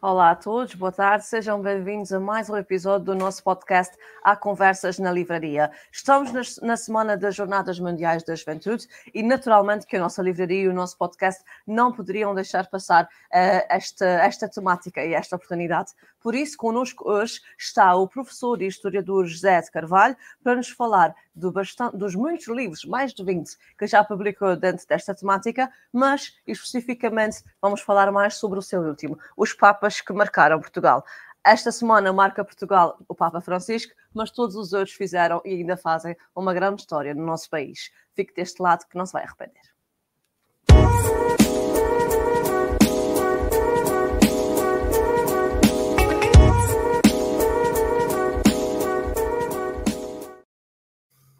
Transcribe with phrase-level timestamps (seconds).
[0.00, 4.36] Olá a todos, boa tarde, sejam bem-vindos a mais um episódio do nosso podcast Há
[4.36, 5.72] Conversas na Livraria.
[5.90, 10.68] Estamos na semana das Jornadas Mundiais da Juventude e, naturalmente, que a nossa livraria e
[10.68, 15.90] o nosso podcast não poderiam deixar passar uh, esta, esta temática e esta oportunidade.
[16.20, 21.12] Por isso, connosco hoje está o professor e historiador José de Carvalho para nos falar
[21.34, 26.36] do bastante, dos muitos livros, mais de 20, que já publicou dentro desta temática, mas
[26.46, 31.04] especificamente vamos falar mais sobre o seu último, Os Papas que Marcaram Portugal.
[31.44, 36.16] Esta semana marca Portugal o Papa Francisco, mas todos os outros fizeram e ainda fazem
[36.34, 37.90] uma grande história no nosso país.
[38.14, 39.62] Fique deste lado que não se vai arrepender.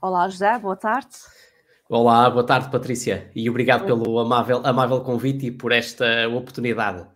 [0.00, 1.16] Olá, José, boa tarde.
[1.88, 7.06] Olá, boa tarde, Patrícia, e obrigado pelo amável, amável convite e por esta oportunidade.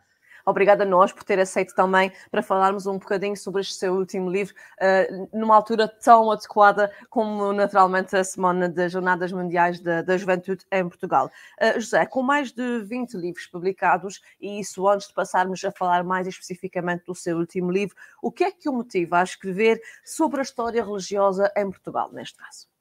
[0.45, 4.30] Obrigada a nós por ter aceito também para falarmos um bocadinho sobre este seu último
[4.30, 10.16] livro, uh, numa altura tão adequada como naturalmente a Semana das Jornadas Mundiais da, da
[10.16, 11.31] Juventude em Portugal.
[11.61, 16.03] Uh, José, com mais de 20 livros publicados, e isso antes de passarmos a falar
[16.05, 20.41] mais especificamente do seu último livro, o que é que o motiva a escrever sobre
[20.41, 22.72] a história religiosa em Portugal, neste caso?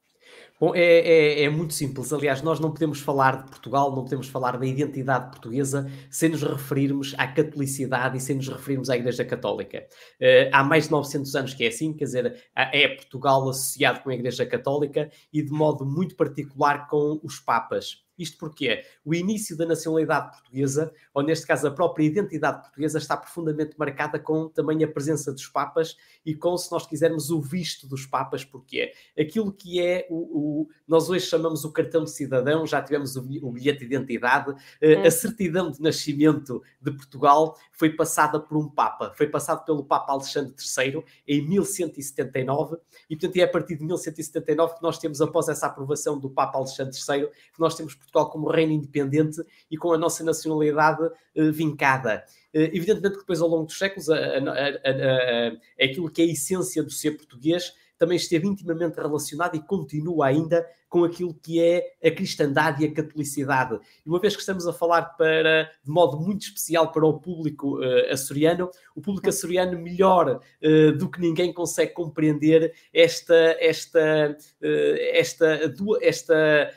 [0.61, 2.13] Bom, é, é, é, muito simples.
[2.13, 6.43] Aliás, nós não podemos falar de Portugal, não podemos falar da identidade portuguesa sem nos
[6.43, 9.87] referirmos à catolicidade e sem nos referirmos à Igreja Católica.
[10.21, 14.11] Uh, há mais de 900 anos que é assim, quer dizer, é Portugal associado com
[14.11, 18.03] a Igreja Católica e de modo muito particular com os Papas.
[18.21, 23.17] Isto porque o início da nacionalidade portuguesa, ou neste caso a própria identidade portuguesa, está
[23.17, 27.87] profundamente marcada com também a presença dos Papas e com, se nós quisermos, o visto
[27.87, 32.11] dos Papas, porque é aquilo que é o, o nós hoje chamamos o cartão de
[32.11, 35.05] cidadão, já tivemos o, o bilhete de identidade, hum.
[35.05, 40.13] a certidão de nascimento de Portugal foi passada por um Papa, foi passado pelo Papa
[40.13, 42.77] Alexandre III em 1179,
[43.09, 46.57] e portanto é a partir de 1179 que nós temos, após essa aprovação do Papa
[46.57, 51.51] Alexandre III, que nós temos Portugal como reino independente e com a nossa nacionalidade uh,
[51.51, 52.23] vincada.
[52.53, 56.83] Uh, evidentemente que depois, ao longo dos séculos, a, a, aquilo que é a essência
[56.83, 62.11] do ser português também esteve intimamente relacionado e continua ainda com aquilo que é a
[62.11, 63.79] cristandade e a catolicidade.
[64.05, 67.79] E uma vez que estamos a falar para, de modo muito especial para o público
[67.79, 74.95] uh, açoriano, o público açoriano melhor uh, do que ninguém consegue compreender esta, esta, uh,
[75.13, 76.73] esta, du esta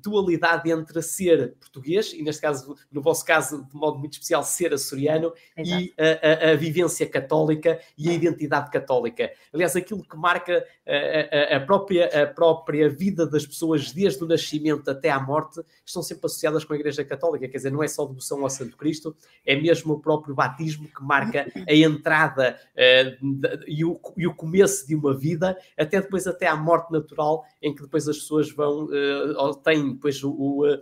[0.00, 4.72] dualidade entre ser português, e neste caso, no vosso caso, de modo muito especial, ser
[4.72, 5.82] açoriano, Exato.
[5.82, 9.32] e a, a, a, vivência católica e a identidade católica.
[9.52, 14.90] Aliás, aquilo que marca a, a própria, a própria vida das pessoas, desde o nascimento
[14.90, 17.48] até à morte, estão sempre associadas com a Igreja Católica.
[17.48, 21.02] Quer dizer, não é só devoção ao Santo Cristo, é mesmo o próprio batismo que
[21.02, 26.46] marca a entrada uh, e, o, e, o, começo de uma vida, até depois, até
[26.46, 30.78] à morte natural, em que depois as pessoas vão, uh, têm depois o, o, uh,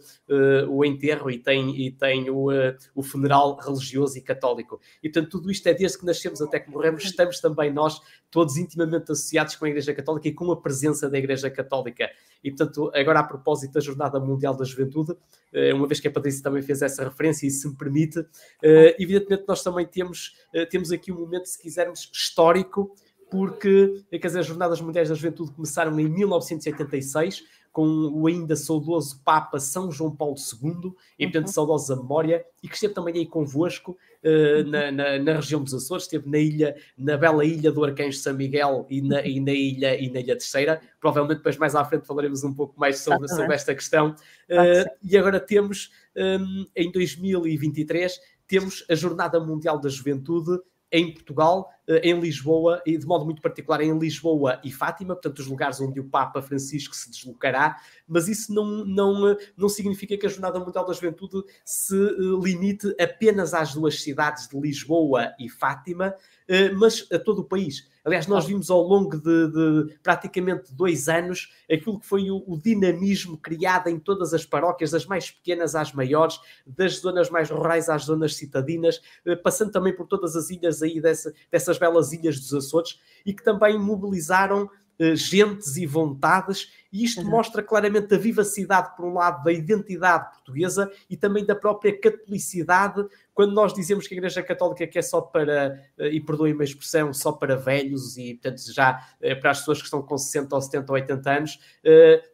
[0.69, 2.49] o enterro e têm, e têm o,
[2.95, 4.81] o funeral religioso e católico.
[5.03, 8.57] E portanto, tudo isto é desde que nascemos até que morremos, estamos também nós todos
[8.57, 12.11] intimamente associados com a Igreja Católica e com a presença da Igreja Católica.
[12.43, 15.17] E, portanto, agora a propósito da Jornada Mundial da Juventude,
[15.53, 18.25] eh, uma vez que a Patrícia também fez essa referência e se me permite,
[18.63, 22.95] eh, evidentemente nós também temos, eh, temos aqui um momento, se quisermos, histórico,
[23.31, 27.45] porque quer dizer, as Jornadas Mundiais da Juventude começaram em 1986,
[27.79, 31.53] com o ainda saudoso Papa São João Paulo II, e portanto uhum.
[31.53, 36.03] saudosa memória, e que esteve também aí convosco uh, na, na, na, região dos Açores,
[36.03, 39.97] esteve na ilha, na bela ilha do Arcanjo São Miguel e na, e na ilha
[39.97, 40.81] e na Ilha Terceira.
[40.99, 44.11] Provavelmente depois mais à frente falaremos um pouco mais sobre, sobre esta questão.
[44.51, 50.59] Uh, e agora temos, um, em 2023, temos a Jornada Mundial da Juventude
[50.91, 51.71] em Portugal,
[52.03, 55.99] em Lisboa, e de modo muito particular em Lisboa e Fátima, portanto, os lugares onde
[56.01, 57.77] o Papa Francisco se deslocará,
[58.07, 62.95] mas isso não, não, não significa que a Jornada Mundial da Juventude se eh, limite
[63.01, 66.15] apenas às duas cidades de Lisboa e Fátima,
[66.47, 67.87] eh, mas a todo o país.
[68.09, 72.59] Aliás, nós vimos ao longo de, de praticamente dois anos aquilo que foi o, o,
[72.59, 77.91] dinamismo criado em todas as paróquias, das mais pequenas às maiores, das zonas mais rurais
[77.91, 82.39] às zonas citadinas, eh, passando também por todas as ilhas aí dessa, dessas belas ilhas
[82.39, 84.69] dos Açores e que também mobilizaram
[85.01, 87.31] eh, gentes e vontades E isto uhum.
[87.31, 93.07] mostra claramente a vivacidade, por um lado, da identidade portuguesa e também da própria catolicidade,
[93.33, 97.15] quando nós dizemos que a Igreja Católica é só para, eh, e perdoem-me a expressão,
[97.15, 100.61] só para velhos e, portanto, já eh, para as pessoas que estão com 60 ou
[100.61, 101.61] 70 ou 80 anos,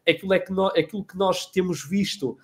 [0.09, 2.39] aquilo, é que nós, aquilo que nós temos visto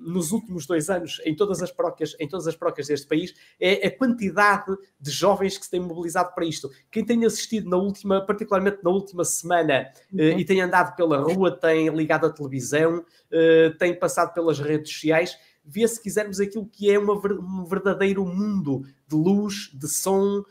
[0.00, 3.86] nos últimos dois anos em todas as paróquias, em todas as paróquias deste país, é
[3.86, 6.70] a quantidade de jovens que se têm mobilizado para isto.
[6.90, 11.50] Quem tem assistido na última, particularmente na última semana, uh, e tem andado pela rua,
[11.50, 16.90] tem ligado à televisão, uh, tem passado pelas redes sociais, vê se quisermos aquilo que
[16.90, 20.46] é uma, um verdadeiro mundo de luz, de som uh,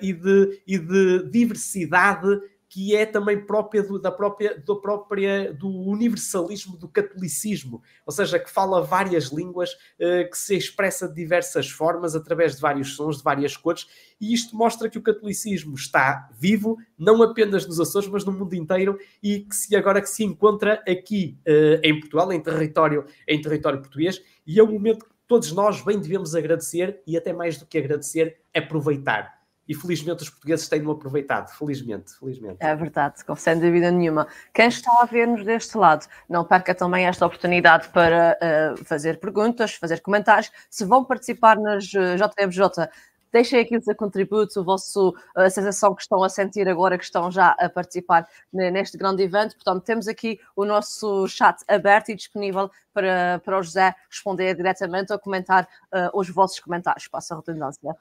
[0.00, 5.68] e, de, e de diversidade que é também própria do, da própria, do, própria do
[5.68, 11.70] universalismo do catolicismo, ou seja, que fala várias línguas, uh, que se expressa de diversas
[11.70, 13.86] formas, através de vários sons, de várias cores,
[14.20, 18.54] e isto mostra que o catolicismo está vivo, não apenas nos Açores, mas no mundo
[18.54, 23.40] inteiro, e que se agora que se encontra aqui uh, em Portugal, em território, em
[23.40, 27.56] território português, e é um momento que todos nós bem devemos agradecer, e até mais
[27.56, 29.37] do que agradecer, aproveitar
[29.68, 32.56] e felizmente os portugueses têm-no aproveitado, felizmente, felizmente.
[32.60, 34.26] É verdade, sem dúvida nenhuma.
[34.54, 39.74] Quem está a ver-nos deste lado, não perca também esta oportunidade para uh, fazer perguntas,
[39.74, 40.50] fazer comentários.
[40.70, 42.88] Se vão participar nas uh, eh, JMJ,
[43.30, 47.04] Deixem aqui o seu contributo, a, vosso, a sensação que estão a sentir agora, que
[47.04, 49.54] estão já a participar neste grande evento.
[49.54, 55.12] Portanto, temos aqui o nosso chat aberto e disponível para, para o José responder diretamente
[55.12, 57.94] ou comentar uh, os vossos comentários, passa a redundância.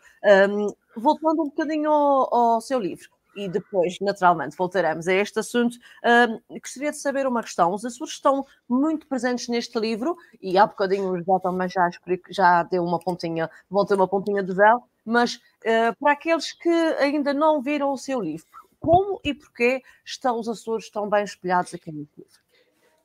[0.49, 5.77] Um, voltando um bocadinho ao, ao seu livro, e depois, naturalmente, voltaremos a este assunto.
[6.03, 7.71] Um, gostaria de saber uma questão.
[7.71, 11.87] Os Açores estão muito presentes neste livro, e há bocadinho o José também já,
[12.31, 13.47] já deu uma pontinha,
[13.87, 18.19] ter uma pontinha de véu, mas uh, para aqueles que ainda não viram o seu
[18.19, 18.47] livro,
[18.79, 22.46] como e porquê estão os Açores tão bem espelhados aqui no livro?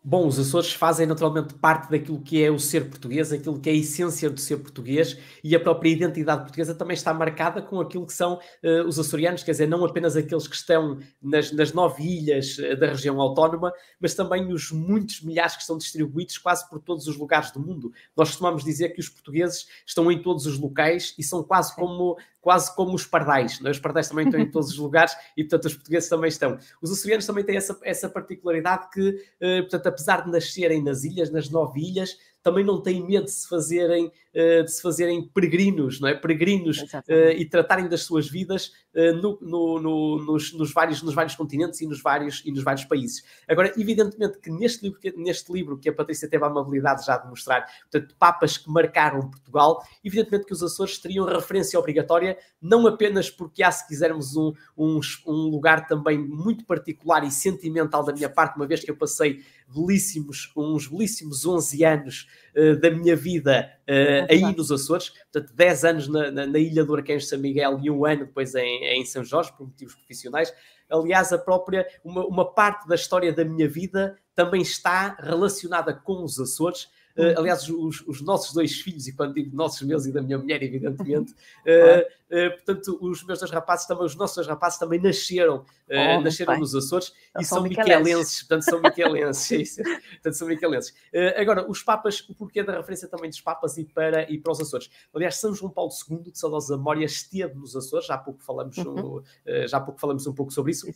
[0.04, 3.72] Bom, os Açores fazem naturalmente parte daquilo que é o ser português, aquilo que é
[3.72, 8.04] a essência do ser português e a própria identidade portuguesa também está marcada com aquilo
[8.04, 12.02] que são uh, os açorianos, quer dizer, não apenas aqueles que estão nas, nas nove
[12.02, 16.80] ilhas uh, da região autónoma, mas também os muitos milhares que estão distribuídos quase por
[16.80, 17.92] todos os lugares do mundo.
[18.16, 22.16] Nós costumamos dizer que os portugueses estão em todos os locais e são quase como
[22.42, 23.60] quase como os pardais.
[23.60, 23.70] Não é?
[23.70, 26.58] Os pardais também estão em todos os lugares e, portanto, os portugueses também estão.
[26.82, 31.30] Os açorianos também têm essa, essa particularidade que, uh, portanto, apesar de nascerem nas ilhas,
[31.30, 36.00] nas nove ilhas, também não têm medo de se fazerem, uh, de se fazerem peregrinos,
[36.00, 36.14] não é?
[36.14, 41.14] Peregrinos uh, e tratarem das suas vidas uh, no, no, no, nos, nos, vários, nos
[41.14, 43.22] vários continentes e nos vários, e nos vários países.
[43.48, 47.16] Agora, evidentemente que neste livro, que, neste livro que a Patrícia teve a amabilidade já
[47.16, 52.86] de mostrar, portanto, papas que marcaram Portugal, evidentemente que os Açores teriam referência obrigatória, não
[52.86, 58.12] apenas porque há, se quisermos, um, um, um lugar também muito particular e sentimental da
[58.12, 59.42] minha parte, uma vez que eu passei
[59.72, 65.84] belíssimos, uns belíssimos 11 anos uh, da minha vida uh, aí nos Açores, portanto 10
[65.84, 69.04] anos na, na, na Ilha do Arcanjo São Miguel e um ano depois em, em
[69.04, 70.52] São Jorge, por motivos profissionais.
[70.90, 76.22] Aliás, a própria, uma, uma parte da história da minha vida também está relacionada com
[76.22, 80.12] os Açores, Uh, aliás, os, os, nossos dois filhos, e quando digo nossos, meus e
[80.12, 81.32] da minha mulher, evidentemente,
[81.66, 86.20] uh, uh, portanto, os meus dois rapazes também, os nossos dois rapazes também nasceram, oh,
[86.22, 89.78] nasceram nos Açores e são miquelenses, portanto, são miquelenses.
[89.78, 90.94] é portanto, são miquelenses.
[91.36, 94.60] agora, os Papas, o porquê da referência também dos Papas e para, e para os
[94.60, 94.90] Açores?
[95.14, 98.78] Aliás, São João Paulo II, de saudosa memória, esteve nos Açores, já há pouco falamos,
[98.78, 99.22] uhum.
[99.66, 100.88] já pouco falamos um pouco sobre isso,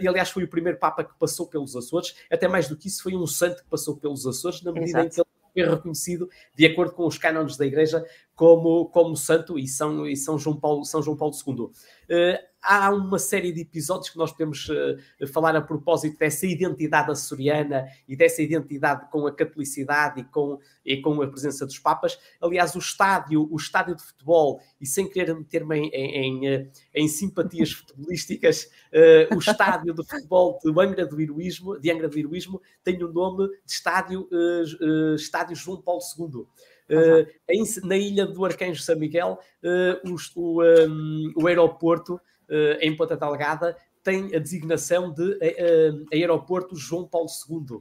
[0.00, 3.02] e aliás, foi o primeiro Papa que passou pelos Açores, até mais do que isso,
[3.02, 5.06] foi um santo que passou pelos Açores, na medida Exato.
[5.06, 8.04] em que ele foi reconhecido, de acordo com os cânones da Igreja,
[8.34, 11.54] como, como santo e São, e São, João Paulo, São João Paulo II.
[11.64, 17.10] Uh, há uma série de episódios que nós podemos uh, falar a propósito dessa identidade
[17.10, 22.18] açoriana e dessa identidade com a catolicidade e com, e com a presença dos Papas.
[22.40, 27.08] Aliás, o estádio, o estádio de futebol, e sem querer meter-me em, em, em, em,
[27.08, 32.60] simpatias futebolísticas, uh, o estádio de futebol de Angra do Heroísmo, de Angra do Heroísmo
[32.82, 34.28] tem o nome de estádio,
[35.16, 36.46] estádio João Paulo II.
[36.86, 42.20] Uh, em, na ilha do Arcanjo São Miguel, uh, o, um, o, aeroporto uh,
[42.80, 45.38] em Ponta Delgada tem a designação de
[46.12, 47.80] Aeroporto João Paulo II.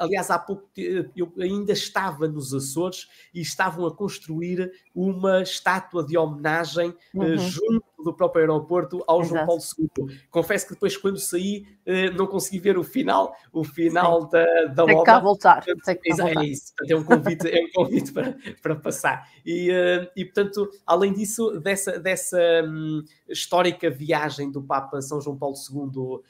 [0.00, 0.70] aliás, há pouco
[1.14, 7.36] eu ainda estava nos Açores e estavam a construir uma estátua de homenagem uhum.
[7.36, 9.34] junto do próprio aeroporto ao Exato.
[9.34, 10.20] João Paulo II.
[10.30, 14.84] Confesso que depois, quando saí, uh, não consegui ver o final, o final da, da
[14.84, 15.04] Tem obra.
[15.04, 15.64] Cá voltar.
[15.64, 16.42] Tem que cá voltar.
[16.42, 19.28] É isso, é um convite, é um convite para, para passar.
[19.44, 25.36] E, uh, e, portanto, além disso, dessa, dessa um, histórica viagem do Papa São João
[25.36, 26.20] Paulo II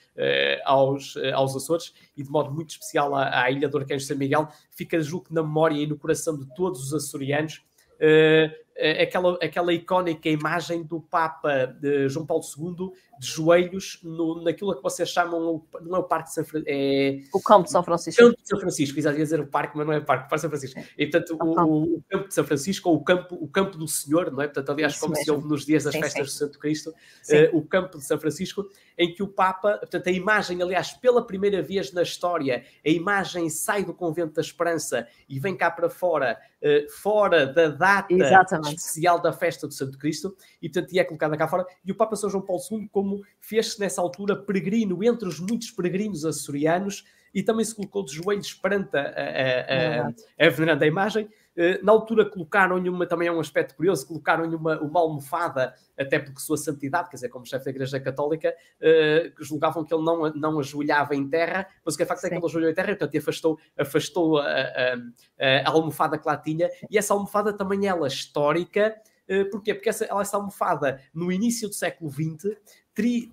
[0.65, 4.49] aos, aos Açores, e de modo muito especial à, à Ilha do Arcanjo São Miguel,
[4.71, 7.63] fica, julgo na memória e no coração de todos os açorianos,
[7.97, 8.51] uh,
[9.03, 11.77] aquela, aquela icónica imagem do Papa
[12.09, 16.35] João Paulo II de joelhos no, naquilo que vocês chamam, não é o Parque de
[16.35, 17.21] São Francisco, é...
[17.35, 18.23] O Campo de São Francisco.
[18.23, 20.25] O Campo de São Francisco, exato, ia dizer o parque, mas não é o Parque,
[20.25, 20.81] o Parque de São Francisco.
[20.97, 24.33] E, portanto, o, o, Campo de São Francisco, ou o Campo, o campo do Senhor,
[24.33, 24.47] não é?
[24.47, 25.25] Portanto, aliás, Isso como mesmo.
[25.25, 26.35] se ouve nos dias das sim, festas sim.
[26.35, 30.13] do Santo Cristo, uh, o Campo de São Francisco, em que o Papa, portanto, a
[30.13, 35.39] imagem, aliás, pela primeira vez na história, a imagem sai do Convento da Esperança e
[35.39, 38.70] vem cá para fora, uh, fora da data Exatamente.
[38.75, 42.17] Especial da festa do Santo Cristo, e, portanto, é colocada cá fora, e o Papa
[42.17, 47.43] São João Paulo II, como fez-se nessa altura peregrino entre os muitos peregrinos açorianos e
[47.43, 51.29] também se colocou de joelhos perante a, a, a, a veneranda imagem.
[51.61, 56.19] Eh, na altura colocaram-lhe uma, também é um aspecto curioso, colocaram-lhe uma, uma almofada, até
[56.19, 60.33] porque sua santidade, quer dizer, como chefe da Igreja Católica, uh, julgavam que ele não,
[60.33, 62.29] não ajoelhava em terra, mas o que é facto Sim.
[62.29, 64.95] é que ele ajoelhou em terra, portanto afastou, afastou a, a,
[65.67, 68.97] a, almofada que lá tinha, e essa almofada também ela histórica,
[69.29, 69.75] uh, porquê?
[69.75, 72.57] Porque essa, essa almofada, no início do século XX,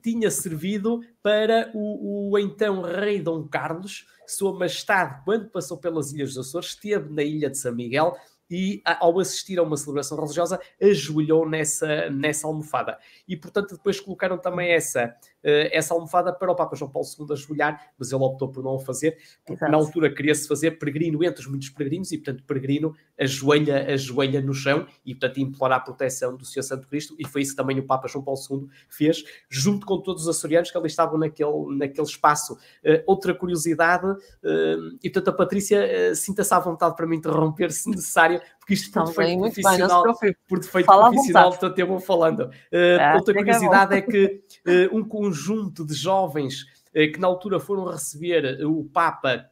[0.02, 6.34] tinha servido para o, o, então rei Dom Carlos, Sua Majestade, quando passou pelas Ilhas
[6.34, 8.16] dos Açores, esteve na ilha de São Miguel
[8.50, 12.98] e, ao assistir a uma celebração religiosa, ajoelhou nessa, nessa almofada.
[13.28, 15.14] E, portanto, depois colocaram também essa
[15.44, 18.80] essa almofada para o Papa João Paulo II ajoelhar, mas ele optou por não o
[18.80, 19.72] fazer, porque Exato.
[19.72, 24.54] na altura queria-se fazer peregrino entre os muitos peregrinos e, portanto, peregrino ajoelha, ajoelha no
[24.54, 27.80] chão e, portanto, implora a proteção do Senhor Santo Cristo e foi isso que também
[27.80, 31.78] o Papa João Paulo II fez, junto com todos os açorianos que ali estavam naquele,
[31.78, 32.54] naquele espaço.
[32.54, 37.90] Uh, outra curiosidade, uh, e portanto a Patrícia sinta-se à vontade para me interromper se
[37.90, 40.04] necessário, porque isto por defeito profissional,
[40.48, 42.50] por defeito profissional, portanto eu vou falando.
[43.00, 44.42] Ah, outra curiosidade é que
[44.92, 49.50] um conjunto de jovens eh, que na altura foram receber o Papa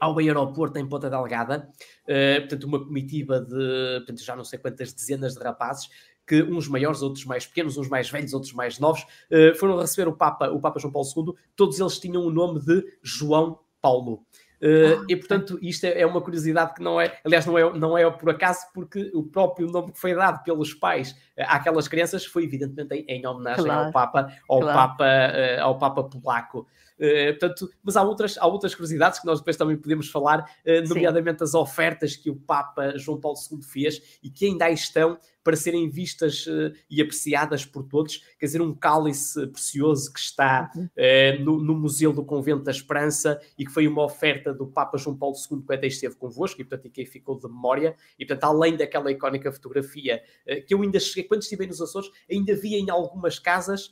[0.00, 1.68] ao aeroporto em Ponta Delgada,
[2.08, 5.90] uh, portanto, uma comitiva de portanto, já não sei quantas dezenas de rapazes,
[6.26, 10.08] que uns maiores, outros mais pequenos, uns mais velhos, outros mais novos, uh, foram receber
[10.08, 14.24] o Papa, o Papa João Paulo II, todos eles tinham o nome de João Paulo.
[14.60, 17.96] Uh, e portanto, isto é, é, uma curiosidade que não é, aliás, não é, não
[17.96, 22.26] é por acaso, porque o próprio nome que foi dado pelos pais uh, àquelas crianças
[22.26, 23.86] foi evidentemente em, em homenagem claro.
[23.86, 24.78] ao Papa, ao claro.
[24.78, 26.66] Papa, uh, ao Papa polaco.
[27.00, 30.88] Uh, portanto, mas há outras, há outras curiosidades que nós depois também podemos falar, uh,
[30.88, 31.44] nomeadamente Sim.
[31.44, 35.56] as ofertas que o Papa João Paulo II fez e que ainda aí estão para
[35.56, 38.18] serem vistas uh, e apreciadas por todos.
[38.38, 43.40] Quer dizer, um cálice precioso que está uh, no, no, Museu do Convento da Esperança
[43.58, 46.86] e que foi uma oferta do Papa João Paulo II quando esteve convosco e, portanto,
[46.86, 47.96] e que ficou de memória.
[48.18, 52.10] E, portanto, além daquela icónica fotografia uh, que eu ainda cheguei, quando estive nos Açores,
[52.30, 53.90] ainda vi em algumas casas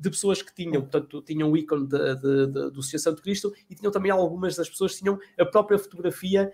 [0.00, 3.52] de pessoas que tinham, portanto, tinham o ícone de, de, de, do Senhor Santo Cristo
[3.68, 6.50] e tinham também algumas das pessoas que tinham a própria fotografia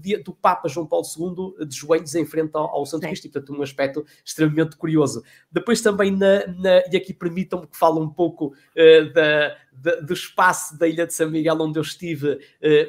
[0.00, 3.08] de, do Papa João Paulo II de joelhos em frente ao, ao Santo Sim.
[3.08, 5.22] Cristo, e portanto um aspecto extremamente curioso.
[5.50, 10.12] Depois também, na, na e aqui permitam-me que fale um pouco uh, da, da, do
[10.12, 12.38] espaço da Ilha de São Miguel, onde eu estive uh,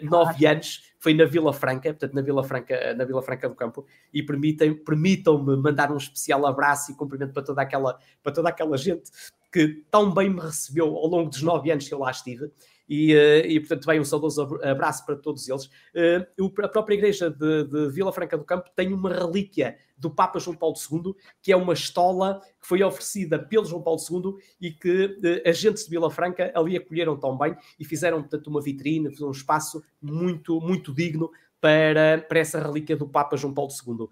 [0.04, 3.86] nove anos, foi na Vila Franca, portanto, na Vila Franca, na Vila Franca do Campo,
[4.14, 8.78] e permitem, permitam-me mandar um especial abraço e cumprimento para toda aquela, para toda aquela
[8.78, 9.12] gente
[9.52, 12.52] que tão bem me recebeu ao longo dos nove anos que eu lá estive.
[12.88, 15.66] E, uh, e, portanto, vai um saudoso abraço para todos eles.
[15.66, 20.40] Uh, a própria igreja de, de, Vila Franca do Campo tem uma relíquia do Papa
[20.40, 24.72] João Paulo II, que é uma estola que foi oferecida pelo João Paulo II e
[24.72, 29.10] que uh, agentes de Vila Franca ali acolheram tão bem e fizeram, portanto, uma vitrine,
[29.22, 31.32] um espaço muito, muito digno
[31.66, 34.04] para, para essa relíquia do Papa João Paulo II.
[34.04, 34.10] Uh,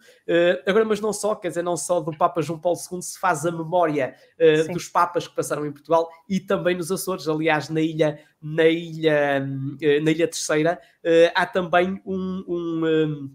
[0.66, 3.46] agora, mas não só, quer dizer, não só do Papa João Paulo II se faz
[3.46, 7.80] a memória uh, dos Papas que passaram em Portugal e também nos Açores, aliás, na
[7.80, 10.82] ilha, na ilha, uh, na ilha Terceira,
[11.36, 13.32] há também um, um,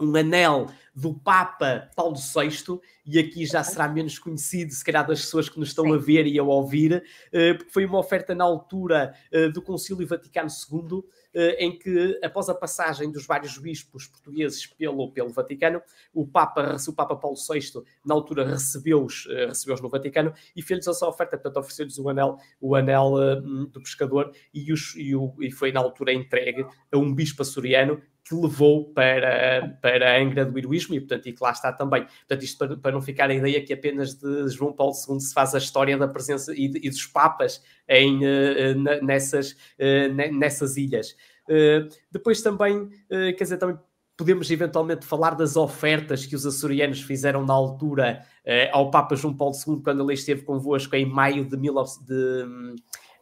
[0.00, 5.22] um anel do Papa Paulo VI, e aqui já será menos conhecido, se calhar, das
[5.22, 5.94] pessoas que nos estão Sim.
[5.94, 9.14] a ver e a ouvir, porque foi uma oferta na altura
[9.52, 11.25] do Concílio Vaticano II, eh,
[11.58, 16.92] em que, após a passagem dos vários bispos portugueses pelo, pelo Vaticano, o Papa, o
[16.92, 21.58] Papa Paulo VI, na altura, recebeu-os eh, recebeu no Vaticano e fez-lhes essa oferta, portanto,
[21.58, 25.80] ofereceu-lhes o anel, o anel uh, do pescador e, os, e, o, e foi, na
[25.80, 31.00] altura, entregue a um bispo açoriano que levou para, para a Angra do heroísmo e,
[31.00, 32.04] portanto, e que lá está também.
[32.04, 35.32] Portanto, isto para, para, não ficar a ideia que apenas de João Paulo II se
[35.32, 40.76] faz a história da presença e, de, e dos papas em, uh, nessas, uh, nessas
[40.76, 41.16] ilhas.
[42.10, 43.78] Depois também, quer dizer, também
[44.16, 48.26] podemos eventualmente falar das ofertas que os açorianos fizeram na altura
[48.72, 52.74] ao Papa João Paulo II, quando ele esteve convosco em maio de, 19, de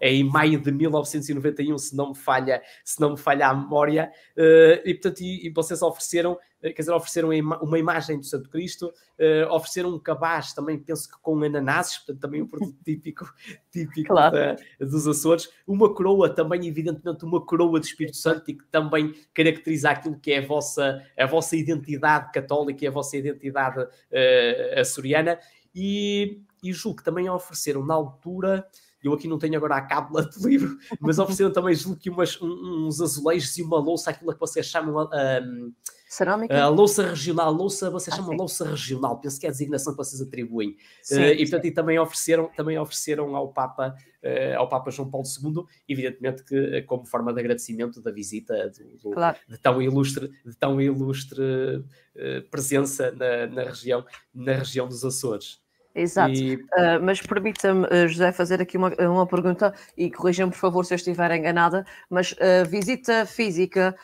[0.07, 4.83] em maio de 1991, se não me falha, se não me falha a memória, uh,
[4.85, 7.31] e portanto, e, e, vocês ofereceram, eh, quer dizer, ofereceram
[7.63, 12.21] uma imagem do Santo Cristo, uh, ofereceram um cabaz também, penso que com ananases, portanto,
[12.21, 13.33] também um produto típico,
[13.73, 14.35] típico claro.
[14.35, 19.15] da, dos Açores, uma coroa também, evidentemente, uma coroa de Espírito Santo e que também
[19.33, 24.79] caracteriza aquilo que é a vossa, a vossa identidade católica e a vossa identidade uh,
[24.79, 25.39] açoriana,
[25.75, 28.67] e, e julgo que também ofereceram na altura
[29.05, 32.41] eu aqui não tenho agora a cábula de livro, mas ofereceram também, julgo que umas,
[32.41, 35.09] uns azulejos e uma louça, aquilo que vocês chamam.
[35.13, 35.73] Um,
[36.09, 36.63] Cerâmica?
[36.63, 38.39] A louça regional, louça, vocês ah, chamam sim.
[38.39, 40.77] louça regional, penso que é a designação que vocês atribuem.
[41.03, 45.11] Sim, uh, e portanto, e também ofereceram, também ofereceram ao Papa, uh, ao Papa João
[45.11, 49.37] Paulo II, evidentemente que eh, como forma de agradecimento da visita do, do, claro.
[49.49, 55.64] de tão ilustre, de tão ilustre uh, presença na, na, região, na região dos Açores.
[55.95, 56.57] Exato, e...
[56.57, 60.93] uh, mas permita-me, uh, José, fazer aqui uma, uma pergunta e corrijam por favor se
[60.93, 63.95] eu estiver enganada, mas a uh, visita física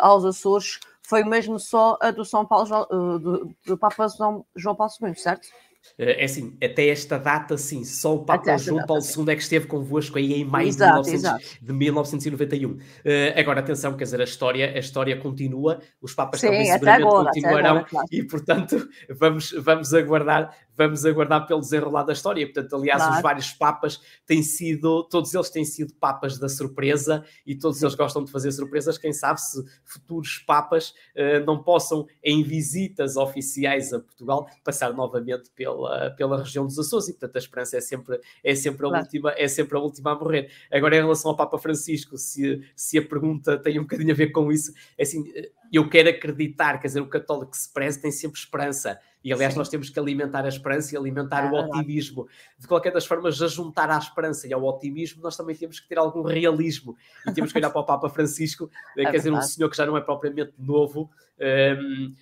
[0.00, 2.86] aos Açores foi mesmo só a do São Paulo,
[3.18, 4.06] do, do Papa
[4.54, 5.48] João Paulo II, certo?
[5.98, 9.42] Eh, é assim, até esta data, sim, só o Papa João Paulo II é que
[9.42, 12.70] esteve convosco aí em maio exato, de, 1900, de 1991.
[12.70, 16.66] Uh, eh, agora, atenção, quer dizer, a história, a história continua, os Papas sim, também
[16.66, 18.06] seguramente agora, continuarão agora, claro.
[18.10, 22.44] e, portanto, vamos, vamos, aguardar, vamos aguardar pelo desenrolar da história.
[22.46, 23.16] Portanto, aliás, claro.
[23.16, 27.94] os vários Papas têm sido, todos eles têm sido Papas da surpresa e todos eles
[27.94, 28.98] gostam de fazer surpresas.
[28.98, 35.50] Quem sabe se futuros Papas uh, não possam, em visitas oficiais a Portugal, passar novamente
[35.54, 39.04] pela, pela região dos Açores e portanto a esperança é sempre, é sempre, a, claro.
[39.04, 40.50] última, é sempre a última a morrer.
[40.70, 44.28] Agora, em relação ao Papa Francisco, se, se a pergunta tem um bocadinho a ver
[44.28, 45.04] com isso, é
[45.66, 48.98] assim, eu quero acreditar, quer dizer, o católico que se preze tem sempre esperança.
[49.22, 49.58] E aliás, Sim.
[49.58, 52.28] nós temos que alimentar a esperança e alimentar é, o otimismo.
[52.58, 55.88] De qualquer das formas, a juntar à esperança e ao otimismo, nós também temos que
[55.88, 56.96] ter algum realismo.
[57.26, 59.16] E temos que olhar para o Papa Francisco, é quer verdade.
[59.18, 62.12] dizer, um senhor que já não é propriamente novo, um,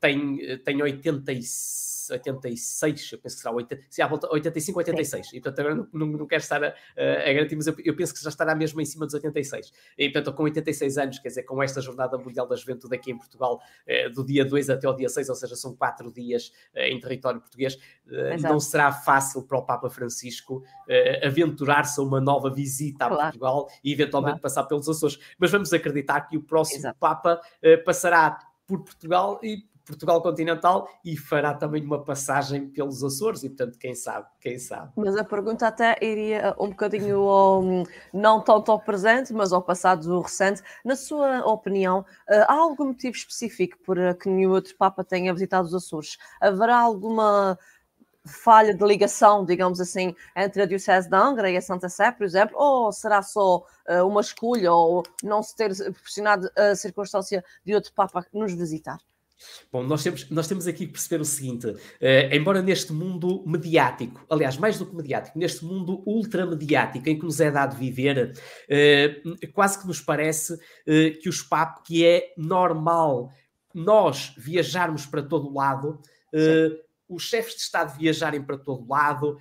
[0.00, 5.28] tem, tem 86 86, eu penso que será 80, se à volta 85, 86.
[5.28, 5.36] Sim.
[5.36, 8.14] E portanto agora não, não, não quero estar a, a, garantir, mas eu, eu, penso
[8.14, 9.72] que já estará mesmo em cima dos 86.
[9.98, 13.18] E portanto, com 86 anos, quer dizer, com esta Jornada Mundial da Juventude aqui em
[13.18, 16.90] Portugal, eh, do dia 2 até ao dia 6, ou seja, são quatro dias eh,
[16.90, 17.78] em território português,
[18.10, 20.62] eh, não será fácil para o Papa Francisco
[21.22, 23.22] aventurar-se a uma nova visita a claro.
[23.22, 24.42] Portugal e eventualmente claro.
[24.42, 25.18] passar pelos Açores.
[25.38, 26.98] Mas vamos acreditar que o próximo Exato.
[26.98, 27.40] Papa
[27.84, 33.78] passará por Portugal e Portugal continental e fará também uma passagem pelos Açores e portanto
[33.78, 34.92] quem sabe, quem sabe.
[34.96, 37.62] Mas a pergunta até iria um bocadinho ao,
[38.12, 40.62] não tanto ao presente, mas ao passado recente.
[40.84, 45.66] Na sua opinião, eh, há algum motivo específico para que nenhum outro Papa tenha visitado
[45.66, 46.16] os Açores?
[46.40, 47.58] Haverá alguma
[48.26, 52.24] falha de ligação, digamos assim, entre a Diocese de Angra e a Santa Sé, por
[52.24, 57.74] exemplo, ou será só uh, uma escolha ou não se ter proporcionado a circunstância de
[57.74, 58.98] outro Papa nos visitar?
[59.72, 61.78] Bom, nós temos, nós temos aqui que perceber o seguinte: uh,
[62.32, 67.40] embora neste mundo mediático, aliás, mais do que mediático, neste mundo ultramediático em que nos
[67.40, 73.32] é dado viver, uh, quase que nos parece uh, que, os pap, que é normal
[73.74, 76.00] nós viajarmos para todo lado,
[77.08, 79.38] os chefes de Estado viajarem para todo lado,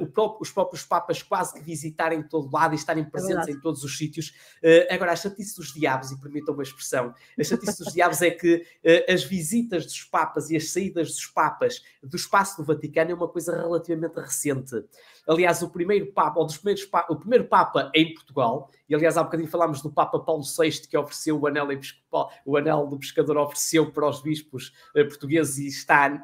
[0.00, 3.60] uh, próprio, os próprios Papas quase que visitarem todo lado e estarem presentes é em
[3.60, 4.28] todos os sítios.
[4.62, 8.30] Uh, agora, a chatice dos diabos, e permitam uma expressão, a chatice dos diabos é
[8.30, 13.12] que uh, as visitas dos Papas e as saídas dos Papas do espaço do Vaticano
[13.12, 14.84] é uma coisa relativamente recente.
[15.26, 19.22] Aliás, o primeiro Papa, ou dos primeiros o primeiro Papa em Portugal, e aliás há
[19.22, 23.36] bocadinho falámos do Papa Paulo VI que ofereceu o anel episcopal, o anel do pescador
[23.38, 26.22] ofereceu para os bispos portugueses e está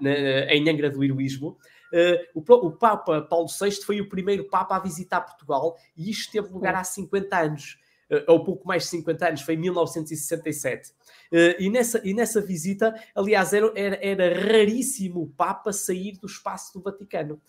[0.49, 1.59] em Angra do Heroísmo.
[1.93, 6.31] Uh, o, o, Papa Paulo VI foi o primeiro Papa a visitar Portugal e isto
[6.31, 7.79] teve lugar há 50 anos,
[8.13, 10.91] uh, ou pouco mais de 50 anos, foi em 1967.
[10.91, 10.93] Uh,
[11.33, 16.27] eh, e, nessa, e nessa visita, aliás, era, era, era raríssimo o Papa sair do
[16.27, 17.41] espaço do Vaticano.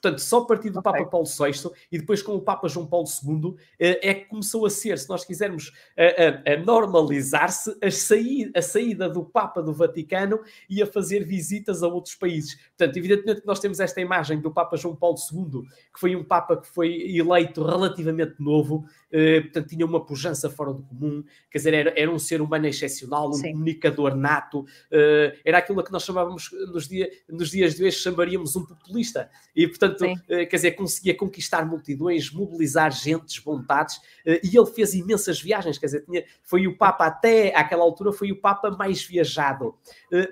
[0.00, 0.92] Portanto, só a partir do okay.
[0.92, 4.64] Papa Paulo VI e depois com o Papa João Paulo II eh, é que começou
[4.64, 9.72] a ser, se nós quisermos, a, a, a normalizar-se a, a saída do Papa do
[9.72, 12.54] Vaticano e a fazer visitas a outros países.
[12.76, 16.24] Portanto, evidentemente que nós temos esta imagem do Papa João Paulo II, que foi um
[16.24, 21.58] Papa que foi eleito relativamente novo, eh, portanto, tinha uma pujança fora do comum, quer
[21.58, 23.52] dizer, era, era um ser humano excepcional, um Sim.
[23.52, 28.54] comunicador nato, uh, era aquilo que nós chamávamos nos, dia, nos dias de hoje, chamaríamos
[28.56, 29.30] um populista.
[29.56, 35.40] E, portanto, uh, quer dizer, conseguia conquistar multidões, mobilizar gentes, vontades, e ele fez imensas
[35.40, 39.74] viagens, quer dizer, tinha, foi o Papa até àquela altura, foi o Papa mais viajado.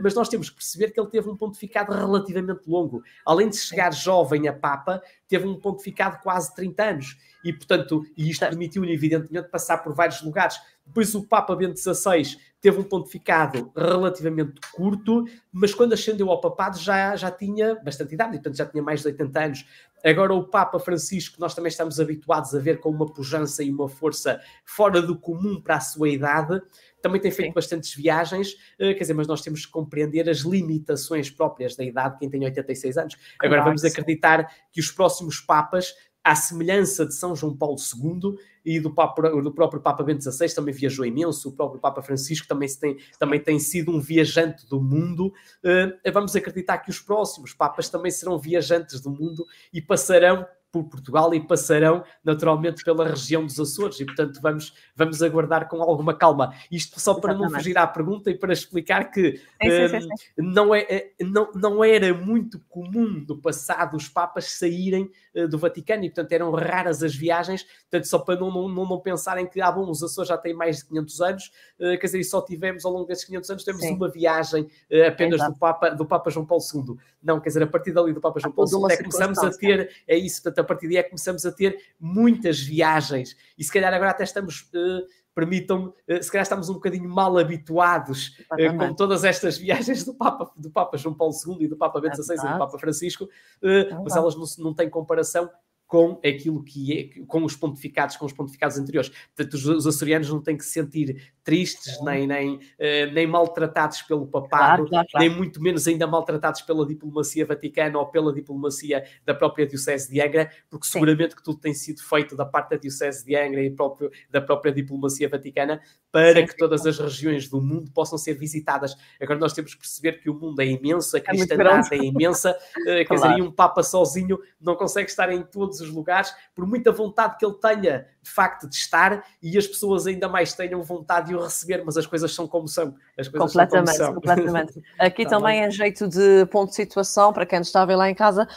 [0.01, 3.03] mas nós temos que perceber que ele teve um pontificado relativamente longo.
[3.25, 7.17] Além de chegar jovem a Papa, teve um pontificado de quase 30 anos.
[7.47, 10.59] E, portanto, e isto permitiu-lhe, evidentemente, passar por vários lugares.
[10.85, 16.77] Depois o Papa Bento XVI teve um pontificado relativamente curto, mas quando ascendeu ao papado
[16.79, 19.67] já, já tinha bastante idade, e, portanto já tinha mais de 80 anos.
[20.05, 23.89] Agora o Papa Francisco, nós também estamos habituados a ver com uma pujança e uma
[23.89, 26.61] força fora do comum para a sua idade,
[27.03, 27.55] também tem feito Sim.
[27.55, 32.15] bastantes viagens, eh, quer dizer, mas nós temos que compreender as limitações próprias da idade
[32.15, 33.17] de quem tem 86 anos.
[33.41, 35.95] Agora vamos acreditar que os próximos Papas
[36.27, 40.53] à semelhança de São João Paulo II e do, Papa, do próprio Papa Bento XVI,
[40.53, 44.81] também viajou imenso, o próprio Papa Francisco também tem, também tem sido um viajante do
[44.81, 45.29] mundo.
[45.63, 50.45] Uh, vamos acreditar que os próximos Papas também serão viajantes do mundo e passarão
[50.85, 54.01] por Portugal e passarão naturalmente pela região dos Açores.
[54.01, 56.55] E portanto vamos, vamos aguardar com alguma calma.
[56.71, 57.53] Isto só para Exatamente.
[57.53, 60.09] não fugir à pergunta e para explicar que sim, sim, sim,
[60.39, 65.49] hum, não, é, é, não, não era muito comum no passado os Papas saírem uh,
[65.49, 69.47] do Vaticano e portanto eram raras as viagens, portanto só para não, não, não, pensarem
[69.47, 72.25] que ah, bom, os Açores já têm mais de 500 anos, uh, quer dizer, e
[72.25, 74.69] só tivemos ao longo desses 500 anos temos uma viagem
[75.07, 76.97] apenas do Papa, do Papa João Paulo II.
[77.23, 79.91] Não, quer dizer, a partir dali do Papa João Paulo II é começamos a ter,
[80.07, 83.37] é isso, portanto, a partir daí é que começamos a ter muitas viagens.
[83.57, 84.63] E se calhar agora até estamos.
[84.75, 90.03] Uh, permitam uh, se calhar estamos um bocadinho mal habituados uh, com todas estas viagens
[90.03, 92.79] do Papa, do Papa João Paulo II e do Papa Bento XVI e do Papa
[92.79, 95.51] Francisco, uh, mas elas não, não têm comparação
[95.87, 99.11] com aquilo que é, com os pontificados, com os pontificados anteriores.
[99.35, 104.03] Portanto, os, os açorianos não têm que se sentir tristes, nem, nem, uh, nem maltratados
[104.03, 105.27] pelo papado, claro, claro, claro.
[105.27, 110.21] nem muito menos ainda maltratados pela diplomacia vaticana ou pela diplomacia da própria Diocese de
[110.21, 111.37] Angra, porque seguramente Sim.
[111.37, 114.73] que tudo tem sido feito da parte da Diocese de Angra e próprio, da própria
[114.73, 116.47] diplomacia vaticana para Sim.
[116.47, 118.97] que todas as regiões do mundo possam ser visitadas.
[119.21, 122.05] Agora nós temos que perceber que o mundo é imenso, a é cristandade é, é
[122.05, 126.35] imensa, uh, quer dizer, e um Papa sozinho não consegue estar em todos os lugares,
[126.55, 130.53] por muita vontade que ele tenha de facto de estar e as pessoas ainda mais
[130.53, 132.95] tenham vontade de o receber, mas as coisas são como são.
[133.17, 134.35] As coisas completamente, são como são.
[134.37, 134.83] completamente.
[134.99, 135.69] Aqui tá também bem.
[135.69, 138.49] em jeito de ponto de situação, para quem está a ver lá em casa,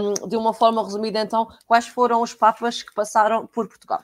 [0.00, 4.00] um, de uma forma resumida então, quais foram os papas que passaram por Portugal?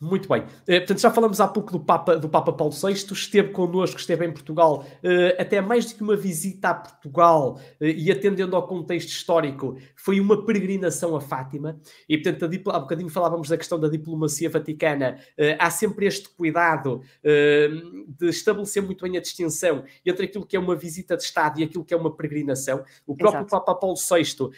[0.00, 0.42] Muito bem.
[0.42, 4.26] Uh, portanto, já falamos há pouco do Papa, do Papa Paulo VI, esteve connosco, esteve
[4.26, 8.66] em Portugal, uh, até mais do que uma visita a Portugal uh, e atendendo ao
[8.66, 11.80] contexto histórico, foi uma peregrinação a Fátima.
[12.08, 15.18] E, portanto, a há bocadinho falávamos da questão da diplomacia vaticana.
[15.58, 20.76] há sempre este cuidado de estabelecer muito bem a distinção entre aquilo que é uma
[20.76, 22.84] visita de Estado e aquilo que é uma peregrinação.
[23.06, 23.64] O próprio Exato.
[23.64, 24.50] Papa Paulo VI,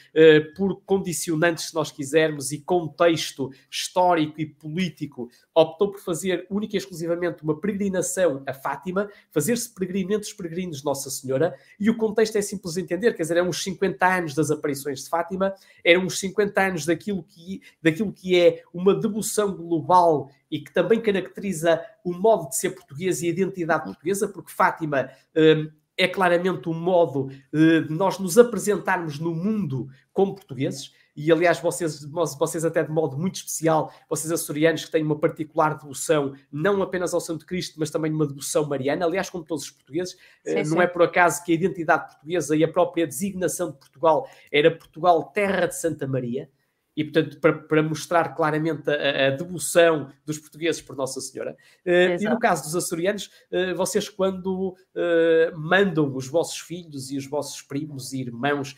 [0.57, 6.79] por condicionantes, se nós quisermos, e contexto histórico e político, optou por fazer única e
[6.79, 12.43] exclusivamente uma peregrinação a Fátima, fazer-se peregrinos peregrinos de Nossa Senhora, e o contexto é
[12.43, 16.21] simples de entender, quer dizer, eram uns 50 anos das aparições de Fátima, eram uns
[16.21, 22.13] 50 anos daquilo que, daquilo que é uma devoção global e que também caracteriza o
[22.13, 27.31] modo de ser português e a identidade portuguesa, porque Fátima hum, é claramente um modo
[27.53, 32.05] uh, de nós nos apresentarmos no mundo como portugueses e aliás vocês,
[32.39, 37.15] vocês até de modo muito especial, vocês açorianos que têm uma particular devoção, não apenas
[37.15, 40.65] ao Santo Cristo, mas também uma devoção mariana, aliás como todos os portugueses, sim, não
[40.65, 40.81] sim.
[40.81, 45.25] é por acaso que a identidade portuguesa e a própria designação de Portugal era Portugal
[45.33, 46.51] Terra de Santa Maria,
[46.97, 51.55] e, portanto, para, para mostrar claramente a, a, devoção dos portugueses por Nossa Senhora.
[51.85, 57.19] Uh, e no caso dos açorianos, uh, vocês, quando uh, mandam os vossos filhos e
[57.19, 58.75] os vossos primos e irmãos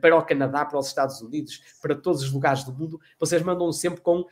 [0.00, 3.70] para o Canadá, para os Estados Unidos, para todos os lugares do mundo, vocês mandam
[3.72, 4.26] sempre com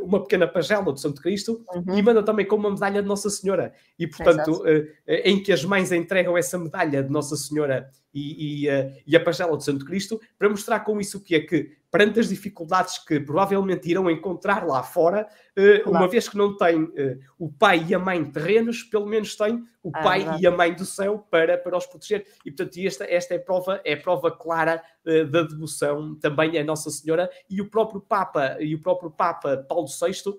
[0.00, 1.98] uma pequena pagela do Santo Cristo uhum.
[1.98, 3.72] e mandam também com uma medalha de Nossa Senhora.
[3.98, 4.62] E, portanto,
[5.08, 9.56] em que as mães entregam essa medalha de Nossa Senhora e, e, e a pagela
[9.56, 13.20] do Santo Cristo, para mostrar com isso o que é que perante as dificuldades que
[13.20, 15.90] provavelmente irão encontrar lá fora, claro.
[15.96, 19.62] uma vez que não tem uh, o pai e a mãe terrenos, pelo menos tem
[19.80, 22.26] o ah, pai e a mãe do céu para, para os proteger.
[22.44, 26.90] E portanto, esta, esta é prova, é prova clara uh, da devoção também a Nossa
[26.90, 30.34] Senhora e o próprio Papa e o próprio Papa Paulo VI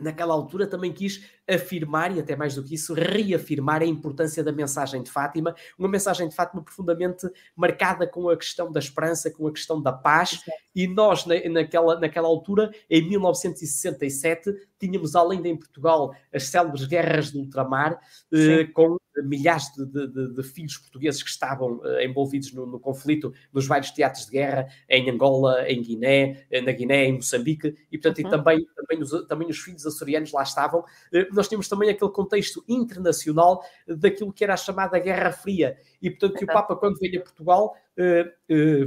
[0.00, 4.52] naquela altura também quis afirmar, e até mais do que isso, reafirmar a importância da
[4.52, 9.46] mensagem de Fátima, uma mensagem de Fátima profundamente marcada com a questão da esperança, com
[9.46, 10.40] a questão da paz,
[10.74, 16.84] e nós, na, naquela, naquela altura, em 1967, tínhamos, além de em Portugal, as célebres
[16.86, 17.98] guerras do ultramar,
[18.32, 23.32] eh, com milhares de, de, de, filhos portugueses que estavam uh, envolvidos no, no, conflito,
[23.52, 28.18] nos vários teatros de guerra, em Angola, em Guiné, na Guiné, em Moçambique, e portanto
[28.20, 28.28] uhum.
[28.28, 30.80] e também, também, os, também os filhos açorianos lá estavam.
[30.80, 36.10] Uh, nós temos também aquele contexto internacional daquilo que era a chamada Guerra Fria, e
[36.10, 37.76] portanto que o Papa, quando veio a Portugal,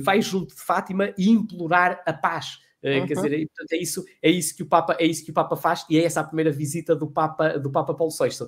[0.01, 2.59] vai junto de Fátima e implorar a paz.
[2.81, 3.05] Uhum.
[3.05, 5.55] Quer dizer, portanto, é isso, é isso que o Papa, é isso que o Papa
[5.57, 8.47] faz e é essa a primeira visita do Papa, do Papa Paulo VI.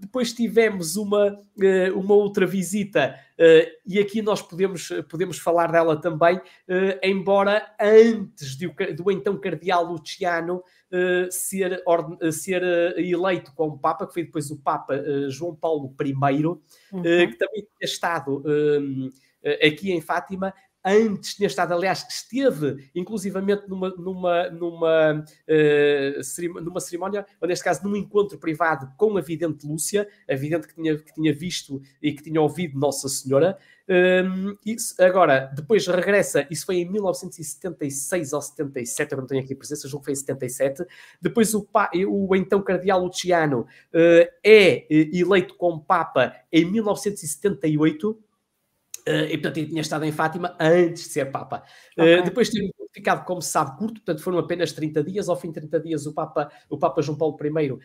[0.00, 6.00] Depois tivemos uma, eh, uma outra visita eh, e aqui nós podemos, podemos falar dela
[6.00, 6.40] também,
[7.02, 10.62] embora antes de, do então cardeal Luciano
[11.30, 11.82] ser,
[12.30, 12.62] ser
[12.96, 16.62] eleito como Papa, que foi depois o Papa João Paulo I, uhum.
[17.02, 18.44] que também tinha estado
[19.60, 27.24] aqui em Fátima, antes tinha estado, aliás, esteve inclusivamente numa, numa, numa, uh, numa cerimónia,
[27.40, 31.14] ou neste caso num encontro privado com a vidente Lúcia, a vidente que tinha, que
[31.14, 33.56] tinha visto e que tinha ouvido Nossa Senhora.
[33.88, 39.42] Um, ehm, isso, agora, depois regressa, isso foi em 1976 ou 77, eu não tenho
[39.42, 40.84] aqui presença, julgo que foi em 77.
[41.20, 41.66] Depois o,
[42.08, 48.18] o então Cardeal Luciano uh, é eleito como Papa em 1978
[49.08, 51.64] Uh, e portanto ele tinha estado em Fátima antes de ser Papa.
[51.98, 52.20] Okay.
[52.20, 55.28] Uh, depois um pontificado, como se sabe, curto, portanto foram apenas 30 dias.
[55.28, 57.78] Ao fim de 30 dias, o Papa, o Papa João Paulo I uh,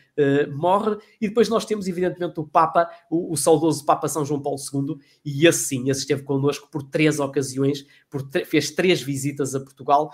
[0.56, 4.58] morre, e depois nós temos, evidentemente, o Papa, o, o, saudoso Papa São João Paulo
[4.72, 9.60] II, e esse sim, esse esteve connosco por três ocasiões, por fez três visitas a
[9.60, 10.12] Portugal,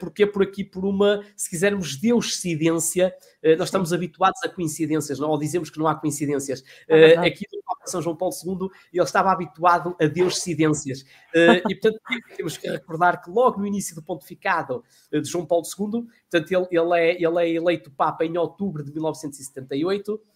[0.00, 5.28] porque por aqui, por uma, se quisermos, deuscidência, uh, nós estamos habituados a coincidências, não?
[5.30, 6.60] ou dizemos que não há coincidências.
[6.88, 11.02] Uh, aqui do Papa São João Paulo II, ele estava habituado a deuscidências.
[11.02, 12.00] Uh, e, portanto,
[12.36, 14.82] temos que recordar que logo no início do pontificado
[15.12, 18.92] de João Paulo II, portanto, ele, ele, é, ele é eleito Papa em outubro de
[18.92, 20.35] 1978, Uh,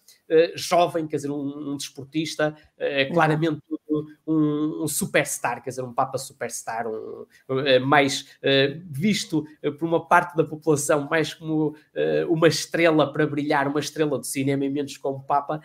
[0.54, 3.60] jovem, quer dizer, um, um desportista, uh, claramente
[4.26, 9.86] um, um, superstar, quer dizer, um Papa superstar, um, uh, mais uh, visto uh, por
[9.86, 11.74] uma parte da população mais como
[12.28, 15.60] uma estrela para brilhar, uma estrela de cinema e menos como Papa,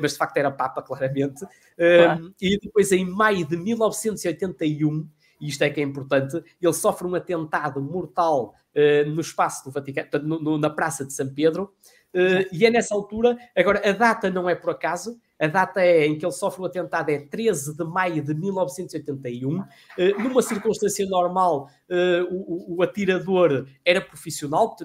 [0.00, 1.40] mas de facto era Papa, claramente.
[1.76, 2.34] Claro.
[2.40, 5.08] E depois, em maio de 1981,
[5.40, 8.54] e isto é que é importante, ele sofre um atentado mortal
[9.06, 11.72] no espaço do Vaticano, no, no, na Praça de São Pedro,
[12.52, 16.18] e é nessa altura, agora a data não é por acaso, a data é em
[16.18, 19.58] que ele sofre o atentado é 13 de maio de 1981.
[19.58, 19.64] Uh,
[19.96, 24.76] eh, numa circunstância normal, uh, o, o, atirador era profissional,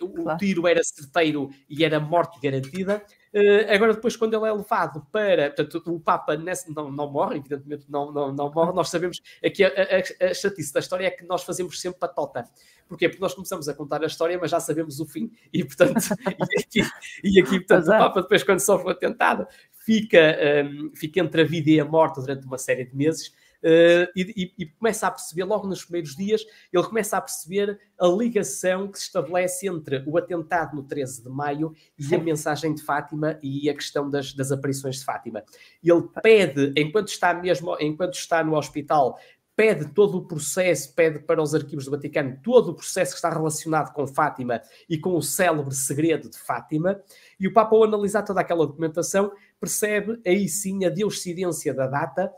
[0.00, 3.00] o tiro era certeiro e era morte garantida.
[3.32, 5.50] Uh, agora, depois, quando ele é levado para.
[5.50, 8.72] Portanto, o Papa nesse, não, não morre, evidentemente não, não, não morre.
[8.72, 9.20] Nós sabemos.
[9.44, 12.48] Aqui a, a, a chatice da história é que nós fazemos sempre patota.
[12.88, 13.08] Porquê?
[13.08, 15.30] Porque nós começamos a contar a história, mas já sabemos o fim.
[15.52, 15.94] E, portanto,
[16.26, 16.90] e aqui,
[17.22, 19.46] e aqui portanto, o Papa, depois, quando sofre o atentado,
[19.84, 23.32] fica, um, fica entre a vida e a morte durante uma série de meses.
[23.62, 26.42] Uh, e, e, começa a perceber, logo nos primeiros dias,
[26.72, 31.28] ele começa a perceber a ligação que se estabelece entre o atentado no 13 de
[31.28, 32.14] maio e Sim.
[32.14, 35.44] a mensagem de Fátima e a questão das, das aparições de Fátima.
[35.84, 39.18] Ele pede, enquanto está mesmo, enquanto está no hospital,
[39.60, 43.28] pede todo o processo, pede para os arquivos do Vaticano todo o processo que está
[43.28, 46.98] relacionado com Fátima e com o célebre segredo de Fátima,
[47.38, 52.32] e o Papa, ao analisar toda aquela documentação, percebe aí sim a deuscidência da data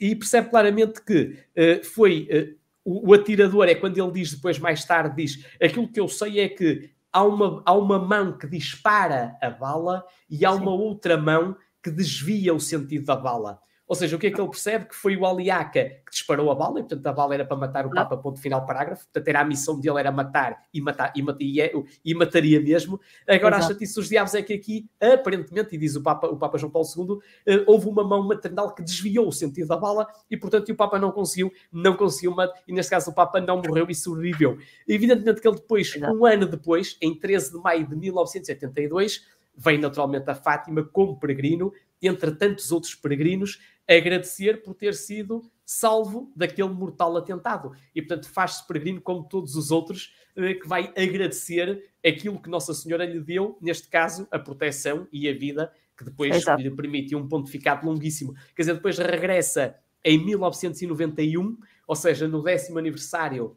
[0.00, 4.58] e percebe claramente que uh, foi uh, o, o, atirador, é quando ele diz depois,
[4.58, 8.46] mais tarde, diz aquilo que eu sei é que há uma, há uma mão que
[8.46, 10.60] dispara a bala e há sim.
[10.60, 13.60] uma outra mão que desvia o sentido da bala.
[13.88, 14.84] Ou seja, o que é que ele percebe?
[14.84, 17.86] Que foi o Aliaca que disparou a bala, e portanto a bala era para matar
[17.86, 19.04] o Papa, ponto final, parágrafo.
[19.04, 21.72] Portanto, era a missão dele, era matar e matar e, e, é,
[22.04, 23.00] e mataria mesmo.
[23.26, 23.72] Agora, Exato.
[23.72, 26.70] a chatice dos diabos é que aqui, aparentemente, e diz o Papa, o Papa João
[26.70, 30.70] Paulo II, uh, houve uma mão maternal que desviou o sentido da bala e, portanto,
[30.70, 34.58] o Papa não conseguiu, não conseguiu, e neste caso o Papa não morreu e sobreviveu.
[34.86, 36.12] Evidentemente que ele depois, Exato.
[36.14, 39.24] um ano depois, em 13 de maio de 1982,
[39.56, 46.32] vem naturalmente a Fátima como peregrino, entre tantos outros peregrinos, agradecer por ter sido salvo
[46.36, 47.72] daquele mortal atentado.
[47.94, 52.74] E, portanto, faz-se peregrino como todos os outros, eh, que vai agradecer aquilo que Nossa
[52.74, 56.62] Senhora lhe deu, neste caso, a proteção e a vida, que depois Exato.
[56.62, 58.34] lhe permitiu um pontificado longuíssimo.
[58.54, 59.74] Quer dizer, depois regressa
[60.04, 63.56] em 1991, ou seja, no décimo aniversário,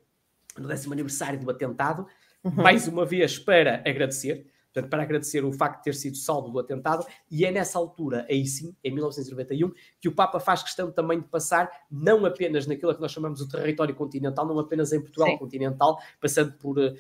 [0.58, 2.08] no décimo aniversário do atentado,
[2.44, 2.52] uhum.
[2.52, 6.60] mais uma vez para agradecer, portanto, para agradecer o facto de ter sido salvo do
[6.60, 11.20] atentado, e é nessa altura, aí sim, em 1991, que o Papa faz questão também
[11.20, 15.30] de passar, não apenas naquilo que nós chamamos o território continental, não apenas em Portugal
[15.30, 15.38] sim.
[15.38, 16.94] continental, passando por uh,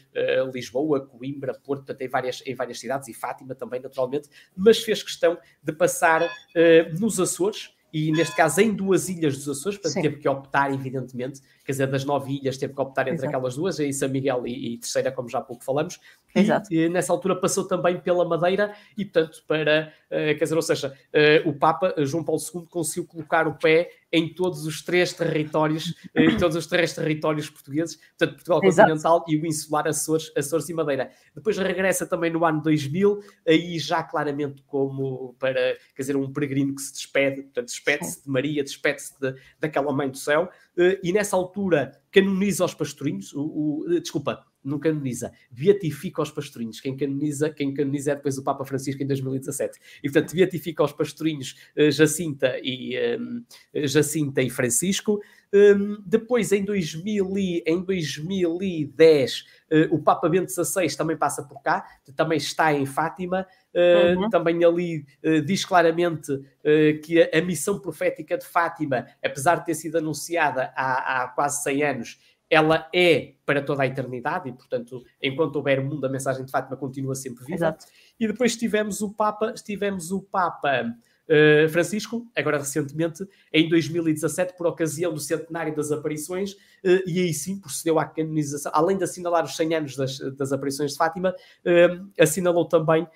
[0.53, 5.01] Lisboa, Coimbra, Porto, portanto, em várias, em várias cidades, e Fátima também, naturalmente, mas fez
[5.01, 9.93] questão de passar uh, nos Açores, e neste caso em duas ilhas dos Açores, portanto
[9.93, 10.01] Sim.
[10.01, 13.30] teve que optar, evidentemente, quer dizer, das nove ilhas teve que optar entre Exato.
[13.30, 16.00] aquelas duas, aí São Miguel e, e, Terceira, como já há pouco falamos,
[16.36, 16.74] Exato.
[16.74, 20.93] e, nessa altura passou também pela Madeira e, portanto, para, uh, quer dizer, ou seja,
[21.45, 25.95] uh, o Papa João Paulo II conseguiu colocar o pé em todos os três territórios,
[26.13, 28.89] eh, em todos os três territórios portugueses, portanto, Portugal Exato.
[28.89, 31.12] continental e o insular Açores, Açores e Madeira.
[31.34, 36.76] Depois regressa também no ano 2000, aí já claramente como para, quer dizer, um peregrino
[36.76, 41.13] que se despede, portanto, despede-se de Maria, despede-se de, daquela mãe do céu, eh, e
[41.13, 41.50] nessa altura
[42.11, 46.80] canoniza os pastorinhos, o, o, desculpa, não canoniza, beatifica os pastorinhos.
[46.80, 49.80] Quem canoniza, quem canoniza é depois o Papa Francisco em 2017.
[50.04, 53.43] E portanto, beatifica os pastorinhos uh, Jacinta, e, um,
[53.86, 55.19] Jacinta e Francisco.
[55.54, 61.62] Um, depois, em, 2000 e, em 2010, uh, o Papa Bento XVI também passa por
[61.62, 63.45] cá, também está em Fátima.
[63.74, 64.30] Uh, uhum.
[64.30, 65.06] Também ali
[65.45, 66.41] diz claramente
[67.04, 71.63] que a, a, missão profética de Fátima, apesar de ter sido anunciada há, há quase
[71.63, 72.19] 100 anos,
[72.51, 76.75] ela é para toda a eternidade e, portanto, enquanto houver mundo, a mensagem de Fátima
[76.75, 77.55] continua sempre viva.
[77.55, 77.85] Exato.
[78.19, 84.67] E depois tivemos o Papa, tivemos o Papa uh, Francisco, agora recentemente, em 2017, por
[84.67, 89.45] ocasião do centenário das aparições, uh, e aí sim procedeu à canonização, além de assinalar
[89.45, 93.07] os 100 anos das, das aparições de Fátima, uh, assinalou também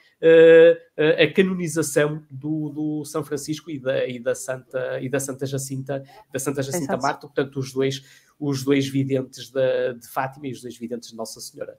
[0.98, 6.04] a canonização do, do, São Francisco e da, e da Santa e da Santa Jacinta,
[6.34, 8.02] da Santa Jacinta Marta, portanto, os dois
[8.40, 11.78] os dois videntes de, de Fátima e os dois videntes de Nossa Senhora.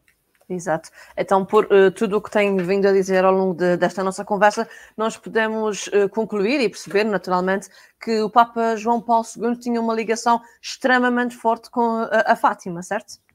[0.49, 0.91] Exato.
[1.17, 4.25] Então, por uh, tudo o que tenho vindo a dizer ao longo de, desta nossa
[4.25, 7.69] conversa, nós podemos uh, concluir e perceber, naturalmente,
[8.01, 12.81] que o Papa João Paulo II tinha uma ligação extremamente forte com a, a Fátima,
[12.83, 13.26] certo?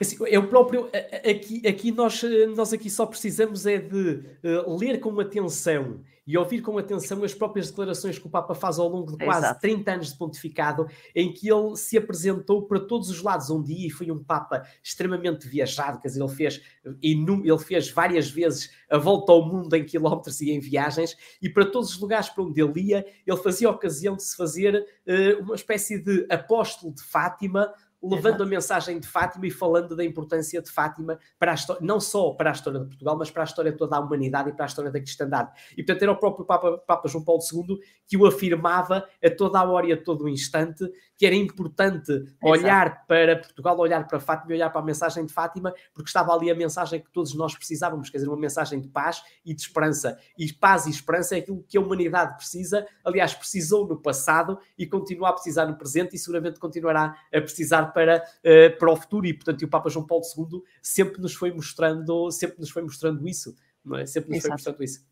[0.00, 0.88] Assim, é o próprio.
[1.28, 2.22] Aqui, aqui nós,
[2.54, 7.32] nós aqui só precisamos é de uh, ler com atenção e ouvir com atenção as
[7.32, 9.60] próprias declarações que o Papa faz ao longo de quase Exato.
[9.62, 13.86] 30 anos de pontificado, em que ele se apresentou para todos os lados um dia
[13.86, 16.60] e foi um Papa extremamente viajado, quer dizer, ele fez,
[17.02, 21.64] ele fez várias vezes a volta ao mundo em quilómetros e em viagens, e para
[21.64, 25.42] todos os lugares para onde ele ia, ele fazia a ocasião de se fazer uh,
[25.42, 30.62] uma espécie de apóstolo de Fátima levando a mensagem de Fátima e falando da importância
[30.62, 33.72] de Fátima para história, não só para a história de Portugal, mas para a história
[33.72, 35.50] toda a humanidade e para a história da cristandade.
[35.72, 39.58] E portanto era o próprio Papa, Papa João Paulo II que o afirmava a toda
[39.58, 40.84] a hora e a todo o instante
[41.18, 42.36] que era importante Exato.
[42.42, 46.32] olhar para Portugal, olhar para Fátima e olhar para a mensagem de Fátima, porque estava
[46.32, 49.60] ali a mensagem que todos nós precisávamos, quer dizer, uma mensagem de paz e de
[49.60, 50.16] esperança.
[50.38, 54.86] E paz e esperança é aquilo que a humanidade precisa, aliás, precisou no passado e
[54.86, 59.26] continua a precisar no presente e seguramente continuará a precisar para, uh, para o futuro.
[59.26, 63.26] E, portanto, o Papa João Paulo II sempre nos foi mostrando, sempre nos foi mostrando
[63.28, 64.06] isso, não é?
[64.06, 64.48] Sempre nos Exato.
[64.48, 65.08] foi mostrando isso.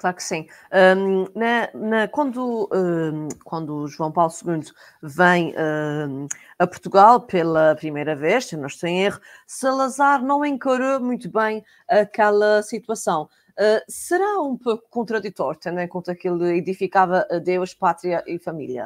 [0.00, 0.46] Claro que sim.
[0.72, 4.62] Um, na, na, quando, um, quando João Paulo II
[5.02, 6.26] vem um,
[6.58, 11.62] a Portugal pela primeira vez, se não estou em erro, Salazar não encarou muito bem
[11.86, 13.28] aquela situação.
[13.50, 18.84] Uh, será um pouco contraditório, tendo em conta que ele edificava Deus, pátria e família?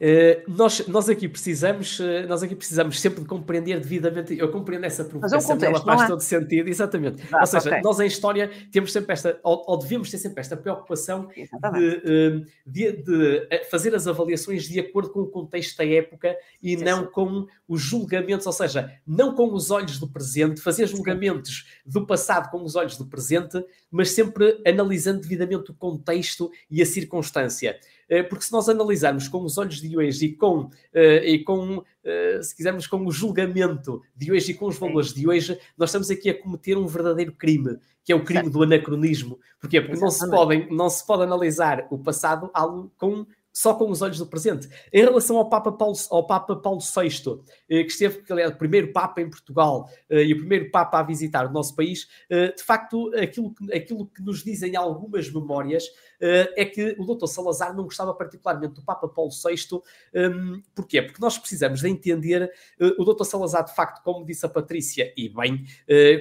[0.00, 4.84] Uh, nós, nós aqui precisamos uh, nós aqui precisamos sempre de compreender devidamente eu compreendo
[4.84, 6.06] essa provocação, é um contexto, ela faz é?
[6.06, 7.82] todo sentido, exatamente ah, ou seja, okay.
[7.82, 12.46] nós em história temos sempre esta ou, ou, devemos ter sempre esta preocupação de, uh,
[12.64, 17.04] de, de, fazer as avaliações de acordo com o contexto da época e sim, não
[17.04, 21.90] com os julgamentos, ou seja, não com os olhos do presente, fazer julgamentos sim.
[21.90, 26.86] do passado com os olhos do presente, mas sempre analisando devidamente o contexto e a
[26.86, 31.44] circunstância eh, porque se nós analisarmos com os olhos de hoje e com, eh, e
[31.44, 35.58] com eh, se quisermos, com o julgamento de hoje e com os valores de hoje,
[35.76, 39.38] nós estamos aqui a cometer um verdadeiro crime, que é o crime do anacronismo.
[39.60, 39.80] Porquê?
[39.80, 42.50] Porque não se, podem, não se pode analisar o passado
[42.96, 43.26] com
[43.58, 44.68] só com os olhos do presente.
[44.92, 48.56] Em relação ao Papa Paulo, ao Papa Paulo VI, eh, que esteve, que é o
[48.56, 52.52] primeiro Papa em Portugal eh, e o primeiro Papa a visitar o nosso país, eh,
[52.52, 55.84] de facto, aquilo que, aquilo que nos dizem algumas memórias
[56.20, 57.26] é que o Dr.
[57.26, 59.80] Salazar não gostava particularmente do Papa Paulo VI.
[60.14, 61.02] Ehm, porquê?
[61.02, 62.50] Porque nós precisamos de entender
[62.98, 63.24] o Dr.
[63.24, 65.64] Salazar, de facto, como disse a Patrícia, e bem,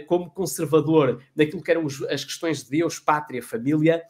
[0.07, 4.03] como conservador naquilo que eram as questões de Deus, pátria, família,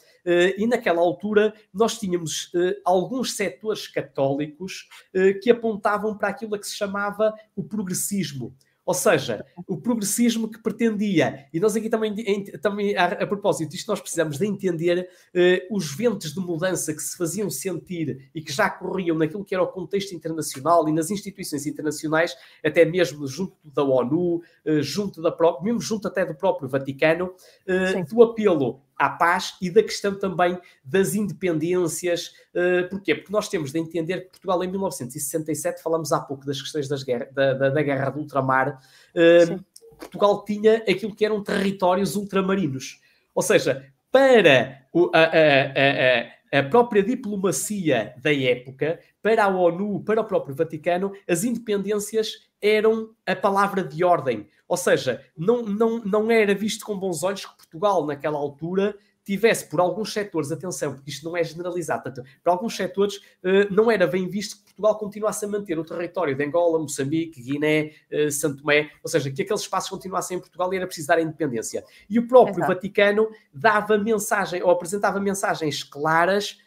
[0.58, 2.52] e naquela altura nós tínhamos
[2.84, 8.56] alguns setores católicos eh, que apontavam para aquilo que se chamava o progressismo.
[8.88, 12.16] Ou seja, o progressismo que pretendia, e nós aqui também,
[12.62, 17.02] também a, a propósito disto, nós precisamos de entender uh, os ventos de mudança que
[17.02, 21.12] se faziam sentir e que já corriam naquilo que era o contexto internacional e nas
[21.12, 26.70] instituições internacionais, até mesmo junto da ONU, uh, junto da mesmo junto até do próprio
[26.70, 27.26] Vaticano,
[27.68, 32.34] uh, do apelo à paz e da questão também das independências.
[32.54, 33.16] Uh, porquê?
[33.16, 37.04] Porque nós temos de entender que Portugal, em 1967, falamos há pouco das questões das
[37.04, 38.82] guerra, da, da, da, guerra do ultramar,
[39.16, 39.64] uh,
[39.98, 43.02] Portugal tinha aquilo que eram territórios ultramarinos.
[43.34, 50.04] Ou seja, para o, a, a, a, a própria diplomacia da época, para a ONU,
[50.04, 54.48] para o próprio Vaticano, as independências eram a palavra de ordem.
[54.68, 58.96] Ou seja, não, não, não era visto com bons olhos que Portugal, naquela altura,
[59.28, 63.68] tivesse por alguns setores, atenção, porque isto não é generalizado, portanto, para alguns setores eh,
[63.70, 67.92] não era bem visto que Portugal continuasse a manter o território de Angola, Moçambique, Guiné,
[68.10, 71.18] eh, Santo Tomé, ou seja, que aqueles espaços continuassem em Portugal e era preciso dar
[71.18, 71.84] a independência.
[72.10, 72.74] E o próprio Exato.
[72.74, 76.60] Vaticano dava mensagem, ou apresentava mensagens claras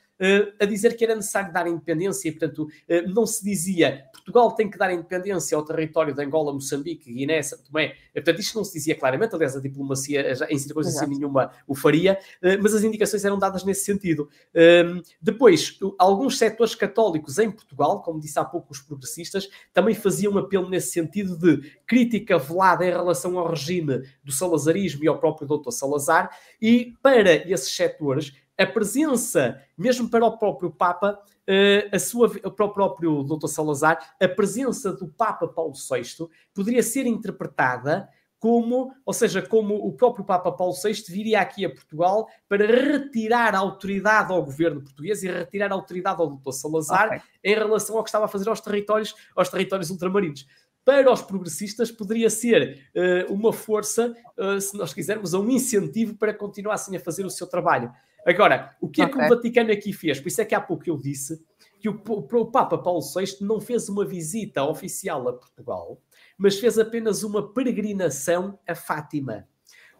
[0.60, 4.70] a dizer que era necessário dar independência e, portanto, uh, não se dizia Portugal tem
[4.70, 7.94] que dar independência ao território de Angola, Moçambique, Guiné, Tomé.
[8.14, 12.18] Portanto, isto não se dizia claramente, aliás, a diplomacia já, em circunstância nenhuma o faria,
[12.62, 14.28] mas as indicações eram dadas nesse sentido.
[14.54, 20.34] Ehm, depois, alguns setores católicos em Portugal, como disse há pouco os progressistas, também faziam
[20.34, 25.18] um apelo nesse sentido de crítica velada em relação ao regime do salazarismo e ao
[25.18, 31.94] próprio doutor Salazar, e para esses setores a presença, mesmo para o próprio Papa, uh,
[31.94, 33.46] a sua, para o próprio Dr.
[33.46, 38.08] Salazar, a presença do Papa Paulo VI poderia ser interpretada
[38.38, 43.54] como, ou seja, como o próprio Papa Paulo VI viria aqui a Portugal para retirar
[43.54, 46.52] a autoridade ao governo português e retirar a autoridade ao Dr.
[46.52, 47.20] Salazar okay.
[47.44, 50.46] em relação ao que estava a fazer aos territórios, aos territórios ultramarinos
[50.84, 56.34] para os progressistas poderia ser uh, uma força, uh, se nós quisermos, um incentivo para
[56.34, 57.92] continuassem a fazer o seu trabalho.
[58.26, 59.18] Agora, o que é okay.
[59.18, 60.20] que o Vaticano aqui fez?
[60.20, 61.42] Por isso é que há pouco eu disse
[61.80, 66.00] que o, o Papa Paulo VI não fez uma visita oficial a Portugal,
[66.36, 69.46] mas fez apenas uma peregrinação a Fátima.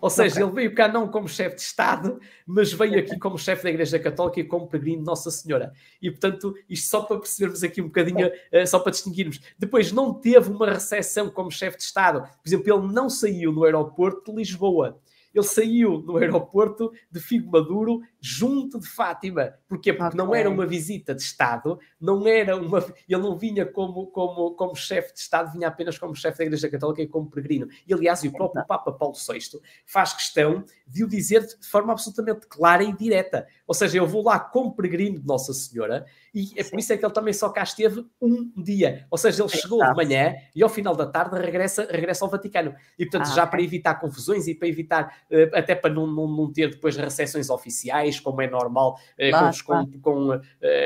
[0.01, 0.43] Ou seja, okay.
[0.43, 3.99] ele veio cá não como chefe de Estado, mas veio aqui como chefe da Igreja
[3.99, 5.73] Católica e como peregrino de Nossa Senhora.
[6.01, 9.41] E, portanto, isto só para percebermos aqui um bocadinho, uh, só para distinguirmos.
[9.59, 12.23] Depois, não teve uma recepção como chefe de Estado.
[12.23, 14.99] Por exemplo, ele não saiu no aeroporto de Lisboa
[15.35, 19.55] ele saiu no aeroporto de Figo Maduro junto de Fátima.
[19.69, 19.93] Porquê?
[19.93, 22.79] Porque não era uma visita de Estado, não era uma.
[23.09, 26.69] Ele não vinha como, como, como chefe de Estado, vinha apenas como chefe da Igreja
[26.69, 27.69] Católica e como peregrino.
[27.87, 32.47] E aliás, o próprio Papa Paulo VI faz questão de o dizer de forma absolutamente
[32.47, 33.47] clara e direta.
[33.67, 36.05] Ou seja, eu vou lá como peregrino de Nossa Senhora
[36.35, 39.07] e é por isso é que ele também só cá esteve um dia.
[39.11, 42.75] Ou seja, ele chegou de manhã e ao final da tarde regressa, regressa ao Vaticano.
[42.99, 46.29] E portanto, ah, já para evitar confusões e para evitar, uh, até para não, não,
[46.29, 50.01] não, ter depois recepções oficiais, como é normal, uh, claro, com, claro.
[50.01, 50.41] com, uh,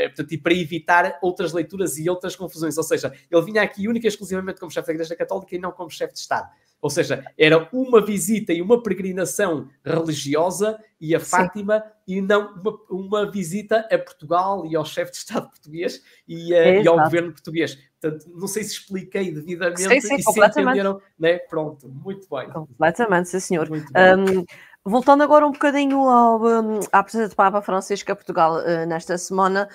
[0.07, 2.77] portanto, e para evitar outras leituras e outras confusões.
[2.77, 5.72] Ou seja, ele vinha aqui única e exclusivamente como chefe da Igreja Católica e não
[5.72, 6.49] como chefe de Estado.
[6.85, 12.16] Ou seja, era uma visita e uma peregrinação religiosa e a Fátima Sim.
[12.18, 16.83] e não uma, uma, visita a Portugal e ao chefe de Estado português e, é
[16.83, 17.79] e ao governo português.
[17.99, 21.39] Portanto, não sei se expliquei devidamente sim, sim, e se entenderam, né?
[21.39, 22.51] Pronto, muito bem.
[22.51, 23.66] Completamente, sim, senhor.
[23.70, 24.45] Um,
[24.87, 29.16] Voltando agora um bocadinho ao, um, à presença do Papa Francisco a Portugal uh, nesta
[29.16, 29.66] semana,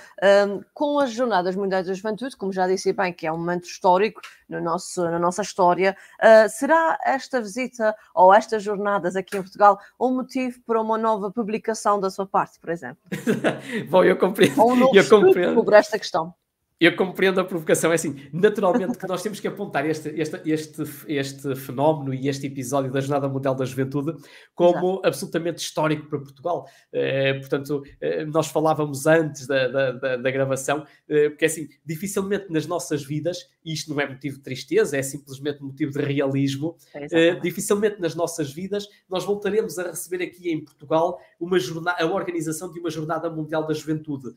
[0.47, 3.63] um, com as Jornadas Mundiais da Juventude, como já disse bem, que é um momento
[3.63, 9.41] histórico no nosso, na nossa história, uh, será esta visita ou estas jornadas aqui em
[9.41, 13.01] Portugal um motivo para uma nova publicação da sua parte, por exemplo?
[13.89, 14.61] Bom, eu compreendo.
[14.61, 15.55] Ou um novo eu compreendo.
[15.55, 16.35] sobre esta questão
[16.79, 17.91] eu compreendo a provocação.
[17.91, 22.47] É assim, naturalmente que nós temos que apontar este, este, este, este fenómeno e este
[22.47, 24.13] episódio da Jornada Mundial da Juventude
[24.55, 25.07] como Exato.
[25.07, 26.65] absolutamente histórico para Portugal.
[26.93, 32.45] Eh, portanto, eh, nós falávamos antes da, da, da, da gravação, eh, porque assim, dificilmente
[32.49, 37.35] nas nossas vidas, isto não é motivo de tristeza, é simplesmente motivo de realismo, é
[37.35, 42.71] dificilmente nas nossas vidas nós voltaremos a receber aqui em Portugal uma jornada, a organização
[42.71, 44.35] de uma Jornada Mundial da Juventude.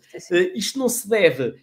[0.54, 1.54] isto não se deve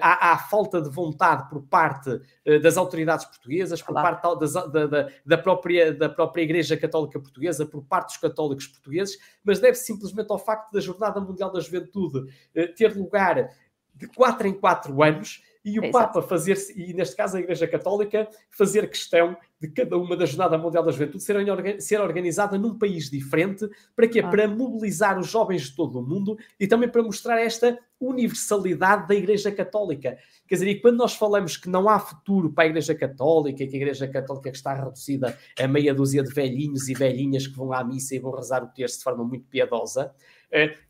[0.00, 4.20] à há falta de vontade por parte uh, das autoridades portuguesas, por claro.
[4.20, 8.66] parte das, da, da, da, própria, da própria Igreja Católica Portuguesa, por parte dos católicos
[8.66, 13.50] portugueses, mas deve simplesmente ao facto da Jornada Mundial da Juventude uh, ter lugar
[13.94, 17.66] de 4 em 4 anos e o é Papa fazer, e neste caso a Igreja
[17.66, 21.36] Católica, fazer questão de cada uma da Jornada Mundial da Juventude ser,
[21.80, 23.68] ser organizada num país diferente.
[23.96, 24.20] Para quê?
[24.20, 24.28] Ah.
[24.28, 29.14] Para mobilizar os jovens de todo o mundo e também para mostrar esta universalidade da
[29.16, 30.16] Igreja Católica.
[30.46, 33.74] Quer dizer, e quando nós falamos que não há futuro para a Igreja Católica, que
[33.74, 37.82] a Igreja Católica está reduzida a meia dúzia de velhinhos e velhinhas que vão à
[37.82, 40.14] missa e vão rezar o texto de forma muito piedosa,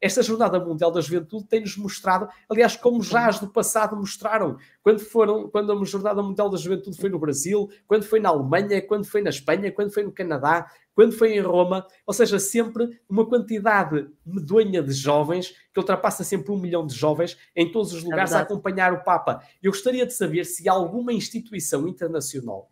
[0.01, 5.01] esta Jornada Mundial da Juventude tem-nos mostrado, aliás, como já as do passado mostraram, quando,
[5.01, 9.05] foram, quando a Jornada Mundial da Juventude foi no Brasil, quando foi na Alemanha, quando
[9.05, 13.27] foi na Espanha, quando foi no Canadá, quando foi em Roma, ou seja, sempre uma
[13.27, 18.05] quantidade medonha de jovens, que ultrapassa sempre um milhão de jovens em todos os é
[18.05, 19.43] lugares é a acompanhar o Papa.
[19.63, 22.71] Eu gostaria de saber se há alguma instituição internacional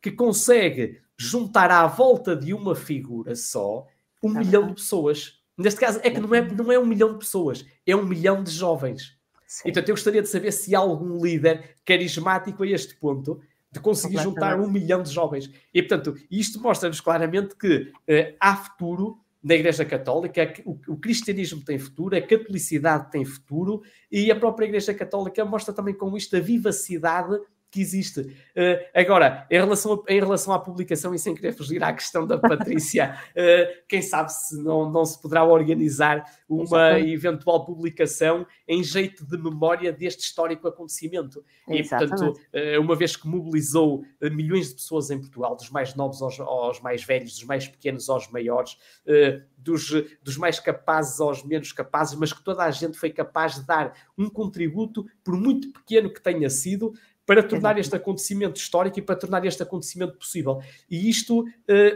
[0.00, 3.86] que consegue juntar à volta de uma figura só
[4.22, 5.40] um é milhão de pessoas.
[5.56, 8.42] Neste caso, é que não é, não é um milhão de pessoas, é um milhão
[8.42, 9.16] de jovens.
[9.46, 9.68] Sim.
[9.68, 13.40] Então, eu gostaria de saber se há algum líder carismático a este ponto
[13.70, 15.50] de conseguir juntar um milhão de jovens.
[15.72, 21.62] E, portanto, isto mostra-nos claramente que uh, há futuro na Igreja Católica, o, o, cristianismo
[21.62, 23.80] tem futuro, a catolicidade tem futuro
[24.10, 27.38] e a própria Igreja Católica mostra também com isto a vivacidade
[27.76, 28.20] que existe.
[28.20, 32.26] Uh, agora, em relação, a, em relação à publicação, e sem querer fugir à questão
[32.26, 37.12] da Patrícia, uh, quem sabe se não, não se poderá organizar uma Exatamente.
[37.12, 41.44] eventual publicação em jeito de memória deste histórico acontecimento.
[41.68, 44.02] E, portanto, uh, uma vez que mobilizou
[44.32, 48.08] milhões de pessoas em Portugal, dos mais novos aos, aos mais velhos, dos mais pequenos
[48.08, 48.78] aos maiores,
[49.56, 49.90] dos,
[50.22, 53.92] dos mais capazes aos menos capazes, mas que toda a gente foi capaz de dar
[54.16, 56.92] um contributo, por muito pequeno que tenha sido,
[57.26, 60.62] para tornar este acontecimento histórico e para tornar este acontecimento possível.
[60.88, 61.46] E isto uh,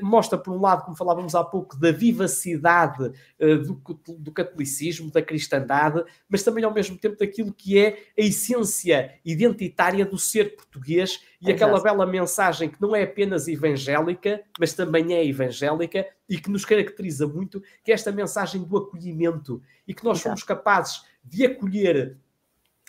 [0.03, 3.81] mostra, por um lado, como falávamos há pouco, da vivacidade uh, do,
[4.19, 10.05] do, catolicismo, da cristandade, mas também ao mesmo tempo daquilo que é a essência identitária
[10.05, 15.15] do ser português e é aquela bela mensagem que não é apenas evangélica, mas também
[15.15, 20.05] é evangélica e que nos caracteriza muito, que é esta mensagem do acolhimento e que
[20.05, 20.29] nós Exato.
[20.29, 22.19] somos capazes de acolher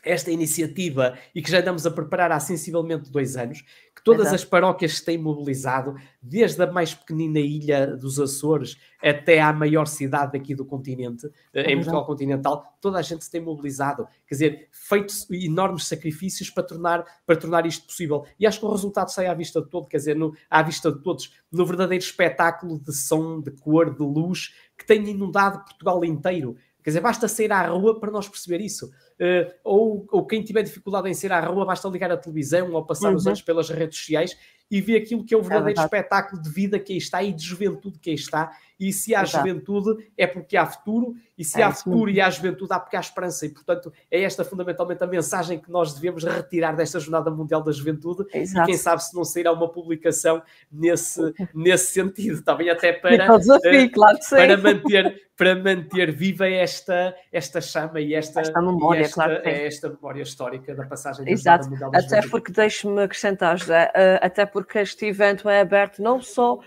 [0.04, 3.62] esta iniciativa e que já andamos a preparar há sensivelmente dois anos,
[3.96, 4.36] que todas Exato.
[4.36, 9.86] as paróquias se têm mobilizado, desde a mais pequenina ilha dos Açores até à maior
[9.88, 14.36] cidade aqui do continente, é em Portugal continental, toda a gente se tem mobilizado, quer
[14.36, 18.26] dizer, feito enormes sacrifícios para tornar, para tornar isto possível.
[18.40, 20.92] E acho que o resultado sai à vista de todo, quer dizer, no, à vista
[20.92, 26.04] de todos, no verdadeiro espetáculo de som, de cor, de luz, que tem inundado Portugal
[26.04, 26.56] inteiro.
[26.84, 28.88] Quer dizer, basta sair à rua para nós perceber isso.
[29.20, 32.84] Uh, ou, ou quem tiver dificuldade em sair à rua, basta ligar a televisão ou
[32.84, 33.16] passar uhum.
[33.16, 34.36] os anos pelas redes sociais
[34.70, 37.22] e ver aquilo que é o é verdadeiro é espetáculo de vida que aí está
[37.22, 38.52] e de juventude que aí está.
[38.82, 39.48] E se há Exato.
[39.48, 42.98] juventude é porque há futuro, e se é há futuro e há juventude há porque
[42.98, 43.46] há esperança.
[43.46, 47.72] E, portanto, é esta fundamentalmente a mensagem que nós devemos retirar desta Jornada Mundial da
[47.72, 48.26] Juventude.
[48.34, 48.64] Exato.
[48.64, 51.22] E quem sabe se não sairá uma publicação nesse,
[51.54, 57.60] nesse sentido, também até para, desafio, uh, claro para manter para manter viva esta, esta
[57.60, 61.68] chama e esta, esta memória, esta, claro é esta memória histórica da passagem da Exato.
[61.68, 66.22] Mundial da Até porque, deixe-me acrescentar, José, uh, até porque este evento é aberto não
[66.22, 66.62] só uh,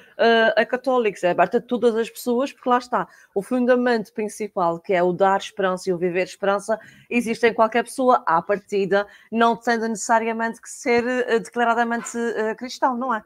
[0.57, 4.93] a católicos, é aberto a todas as pessoas, porque lá está, o fundamento principal, que
[4.93, 6.79] é o dar esperança e o viver esperança,
[7.11, 12.17] existe em qualquer pessoa, à partida, não tendo necessariamente que ser uh, declaradamente
[12.57, 13.23] cristão, não é?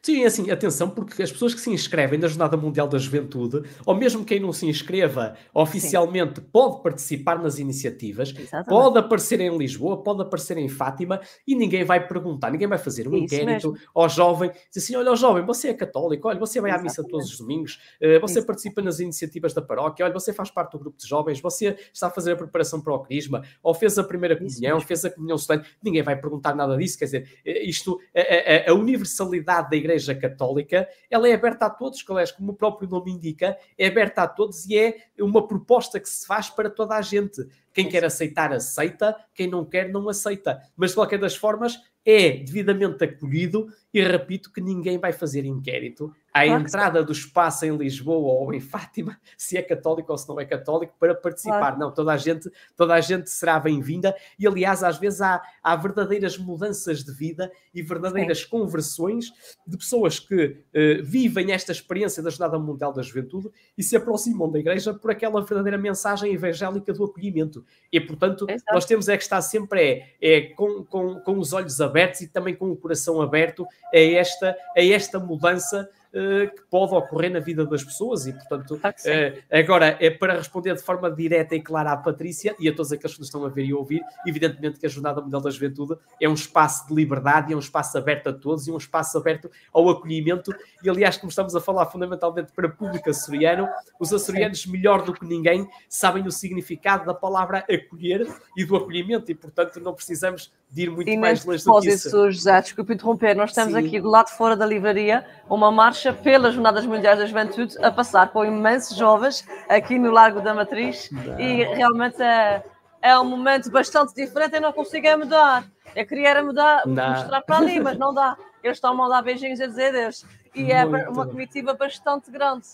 [0.00, 3.94] Sim, assim, atenção, porque as pessoas que se inscrevem na Jornada Mundial da Juventude, ou
[3.94, 6.46] mesmo quem não se inscreva oficialmente, Sim.
[6.52, 8.68] pode participar nas iniciativas, Exatamente.
[8.68, 13.06] pode aparecer em Lisboa, pode aparecer em Fátima, e ninguém vai perguntar, ninguém vai fazer
[13.08, 13.86] um Isso inquérito mesmo.
[13.94, 17.30] ao jovem, dizer assim: olha, jovem, você é católico, olha, você vai à missa todos
[17.30, 18.46] os domingos, uh, você Isso.
[18.46, 22.08] participa nas iniciativas da paróquia, olha, você faz parte do grupo de jovens, você está
[22.08, 25.38] a fazer a preparação para o Crisma, ou fez a primeira comunhão, fez a comunhão
[25.38, 29.76] solene, ninguém vai perguntar nada disso, quer dizer, eh, isto, a, a, a universalidade da
[29.76, 34.28] Igreja Católica, ela é aberta a todos, como o próprio nome indica, é aberta a
[34.28, 37.42] todos e é uma proposta que se faz para toda a gente.
[37.72, 40.60] Quem quer aceitar, aceita, quem não quer, não aceita.
[40.76, 46.14] Mas de qualquer das formas, é devidamente acolhido e repito que ninguém vai fazer inquérito
[46.32, 50.28] à claro entrada do espaço em Lisboa ou em Fátima, se é católico ou se
[50.28, 51.58] não é católico, para participar.
[51.58, 51.78] Claro.
[51.78, 55.76] Não, toda a gente, toda a gente será bem-vinda e, aliás, às vezes há, há
[55.76, 58.48] verdadeiras mudanças de vida e verdadeiras Sim.
[58.48, 59.26] conversões
[59.66, 64.50] de pessoas que uh, vivem esta experiência da Jornada Mundial da Juventude e se aproximam
[64.50, 67.64] da Igreja por aquela verdadeira mensagem evangélica do acolhimento.
[67.92, 71.80] E, portanto, nós temos é que estar sempre é, é com, com, com os olhos
[71.80, 77.32] abertos e também com o coração aberto a esta, a esta mudança que pode ocorrer
[77.32, 81.62] na vida das pessoas e, portanto, uh, agora é para responder de forma direta e
[81.62, 84.02] clara à Patrícia e a todos aqueles que nos estão a ver e a ouvir,
[84.26, 87.96] evidentemente que a Jornada Mundial da Juventude é um espaço de liberdade, é um espaço
[87.96, 90.54] aberto a todos e um espaço aberto ao acolhimento.
[90.82, 93.66] E, aliás, como estamos a falar fundamentalmente para público açoriano,
[93.98, 99.30] os açorianos, melhor do que ninguém, sabem o significado da palavra acolher e do acolhimento
[99.30, 102.30] e, portanto, não precisamos de ir muito e mais longe do que isso.
[102.30, 103.86] José, desculpe interromper, nós estamos Sim.
[103.86, 107.90] aqui do lado de fora da livraria, uma marcha pelas Jornadas Mundiais da Juventude a
[107.90, 111.38] passar com imensos jovens aqui no Largo da Matriz não.
[111.38, 112.64] e realmente é,
[113.02, 115.64] é um momento bastante diferente e não consigo é mudar.
[115.94, 117.10] Eu queria mudar, não.
[117.10, 118.34] mostrar para ali, mas não dá.
[118.64, 120.24] Eles estão a dar beijinhos a dizer Deus.
[120.54, 122.66] E é muito é uma comitiva bastante grande.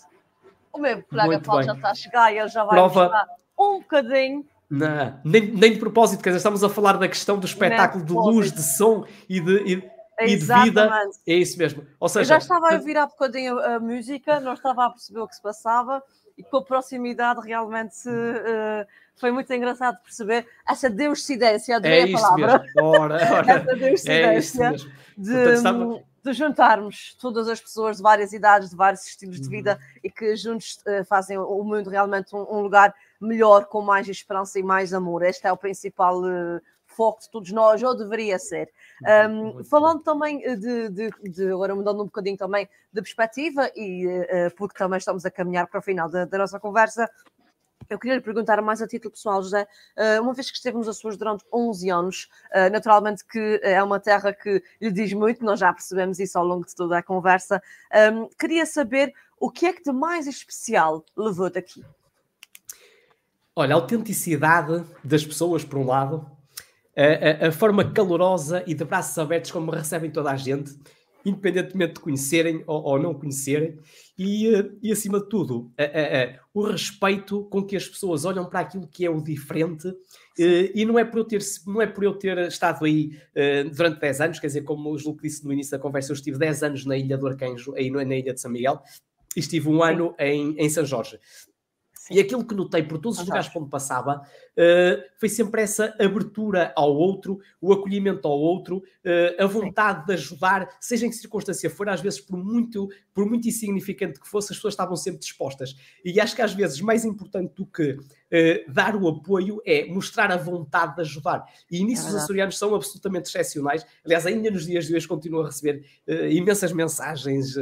[0.71, 3.01] O meu colega Paulo já está a chegar e ele já vai Prova...
[3.01, 3.25] mostrar
[3.59, 7.45] um bocadinho não, nem, nem de propósito, quer dizer, estamos a falar da questão do
[7.45, 9.89] espetáculo de luz, de som e de, e,
[10.21, 10.91] e de vida.
[11.27, 11.85] É isso mesmo.
[11.99, 15.21] Ou seja, Eu já estava a ouvir há bocadinho a música, não estava a perceber
[15.21, 16.03] o que se passava
[16.37, 18.85] e com a proximidade realmente uh,
[19.19, 22.59] foi muito engraçado perceber essa deuscidência, adorei é a palavra.
[22.59, 22.87] Mesmo.
[22.87, 23.51] Ora, ora.
[23.51, 26.03] essa deuscidência é de, Portanto, estava...
[26.23, 29.51] de, juntarmos todas as pessoas de várias idades, de vários estilos de uhum.
[29.51, 29.99] vida uhum.
[30.03, 34.59] e que juntos uh, fazem o mundo realmente um, um lugar melhor, com mais esperança
[34.59, 35.23] e mais amor.
[35.23, 38.69] Este é o principal uh, foco de todos nós, ou deveria ser.
[39.29, 44.05] Um, falando também eh, de, de, de, agora mudando um bocadinho também de perspectiva, e
[44.05, 47.09] uh, porque também estamos a caminhar para o final da, da nossa conversa,
[47.89, 49.67] eu queria lhe perguntar mais a título pessoal, José,
[50.21, 52.29] uma vez que esteve nos Açores durante 11 anos,
[52.71, 56.65] naturalmente que é uma terra que lhe diz muito, nós já percebemos isso ao longo
[56.65, 57.61] de toda a conversa,
[58.37, 61.83] queria saber o que é que de mais especial levou daqui?
[63.55, 66.29] Olha, a autenticidade das pessoas, por um lado,
[66.95, 70.77] a, a, a, forma calorosa e de braços abertos como recebem toda a gente,
[71.25, 73.77] independentemente de conhecerem ou, ou não conhecerem,
[74.17, 78.61] e, eh, e acima de tudo, a, o respeito com que as pessoas olham para
[78.61, 79.87] aquilo que é o diferente,
[80.37, 83.69] eh, e não é, por eu ter, não é por eu ter estado aí uh,
[83.69, 86.37] durante 10 anos, quer dizer, como o Julio disse no início da conversa, eu estive
[86.37, 88.81] 10 anos na Ilha do Arcanjo, aí na Ilha de São Miguel,
[89.35, 91.19] e estive um ano em, em São Jorge.
[92.09, 94.21] E aquilo que notei por todos os lugares por onde passava
[94.59, 100.13] uh, foi sempre essa abertura ao outro, o acolhimento ao outro, uh, a vontade de
[100.13, 104.51] ajudar, seja em que circunstância for, às vezes por muito, por muito insignificante que fosse,
[104.51, 105.75] as pessoas estavam sempre dispostas.
[106.03, 110.31] E acho que às vezes mais importante do que uh, dar o apoio é mostrar
[110.31, 111.45] a vontade de ajudar.
[111.71, 113.85] E nisso é os açorianos são absolutamente excepcionais.
[114.03, 115.85] Aliás, ainda nos dias de hoje continuo a receber
[116.29, 117.53] imensas mensagens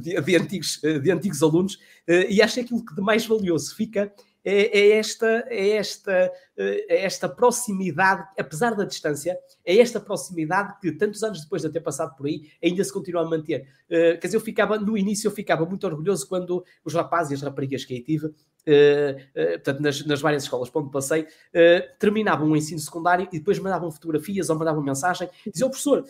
[0.00, 1.78] de, de, antigos, de antigos alunos
[2.28, 4.12] e acho que aquilo que de mais valioso fica
[4.44, 10.92] é, é, esta, é, esta, é esta proximidade, apesar da distância, é esta proximidade que
[10.92, 13.68] tantos anos depois de ter passado por aí ainda se continua a manter.
[13.86, 17.34] Uh, quer dizer, eu ficava, no início eu ficava muito orgulhoso quando os rapazes e
[17.34, 18.34] as raparigas que aí tive
[18.64, 21.26] portanto, nas, nas, várias escolas por onde passei, uh,
[21.98, 26.04] terminavam o ensino secundário e depois mandavam fotografias ou mandavam mensagem e diziam, professor,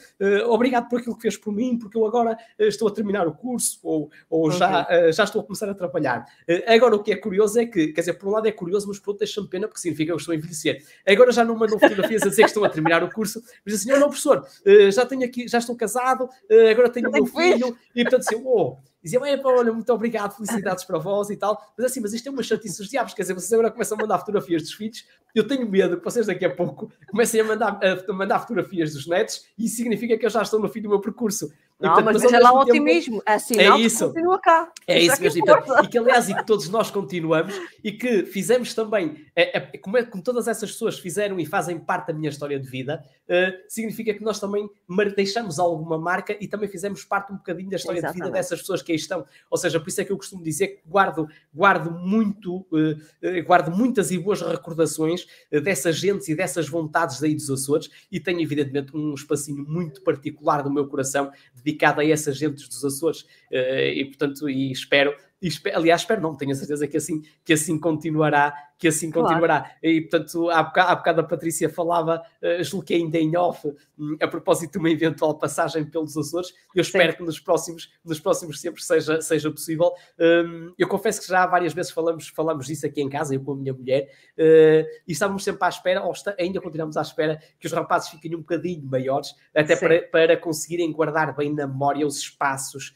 [0.47, 3.79] obrigado por aquilo que fez por mim, porque eu agora estou a terminar o curso
[3.83, 4.59] ou, ou okay.
[4.59, 6.25] já, já estou a começar a trabalhar.
[6.67, 8.99] agora, o que é curioso é que, quer dizer, por um lado é curioso, mas
[8.99, 10.83] por outro deixa-me pena, porque significa que eu estou a envelhecer.
[11.07, 13.91] Agora já não mandam fotografias a dizer que estão a terminar o curso, mas assim,
[13.91, 14.47] não, professor,
[14.93, 16.29] já tenho aqui, já estou casado,
[16.71, 20.85] agora tenho o meu filho, e portanto assim, oh, diziam, é olha, muito obrigado, felicidades
[20.85, 21.61] para vós e tal.
[21.77, 24.01] Mas assim, mas isto é uma chatice dos diabos, quer dizer, vocês agora começam a
[24.01, 25.05] mandar fotografias dos filhos.
[25.35, 29.07] Eu tenho medo que vocês daqui a pouco comecem a mandar, a mandar fotografias dos
[29.07, 31.53] netos e isso significa que eu já estou no fim do meu percurso.
[31.83, 33.22] Não, portanto, mas, mas é lá o otimismo.
[33.26, 34.07] É sinal é isso.
[34.07, 34.72] continua cá.
[34.87, 35.39] É isso, isso mesmo.
[35.39, 39.59] E, portanto, e, que, aliás, e que todos nós continuamos e que fizemos também, é,
[39.59, 42.68] é, como, é, como todas essas pessoas fizeram e fazem parte da minha história de
[42.68, 44.70] vida, uh, significa que nós também
[45.16, 48.22] deixamos alguma marca e também fizemos parte um bocadinho da história Exatamente.
[48.22, 49.26] de vida dessas pessoas que aí estão.
[49.51, 53.45] Ou seja, por isso é que eu costumo dizer que guardo, guardo muito, uh, uh,
[53.45, 58.41] guardo muitas e boas recordações dessas gentes e dessas vontades daí dos Açores e tenho,
[58.41, 63.27] evidentemente, um espacinho muito particular no meu coração de dedicado a essas gentes dos Açores
[63.51, 65.14] eh, e, portanto, e espero
[65.49, 69.28] espero, aliás, espero não, tenho a certeza que assim, que assim continuará, que assim claro.
[69.28, 69.76] continuará.
[69.82, 73.66] E, portanto, há bocado, há bocado a Patrícia falava, uh, julgo que ainda em off,
[73.99, 77.18] um, a propósito de uma eventual passagem pelos Açores, eu espero Sim.
[77.18, 79.93] que nos próximos, nos próximos tempos seja, seja possível.
[80.18, 83.53] Um, eu confesso que já várias vezes falamos, falamos disso aqui em casa, eu com
[83.53, 87.40] a minha mulher, uh, e estávamos sempre à espera, ou está, ainda continuamos à espera,
[87.59, 92.07] que os rapazes fiquem um bocadinho maiores, até para, para conseguirem guardar bem na memória
[92.07, 92.95] os espaços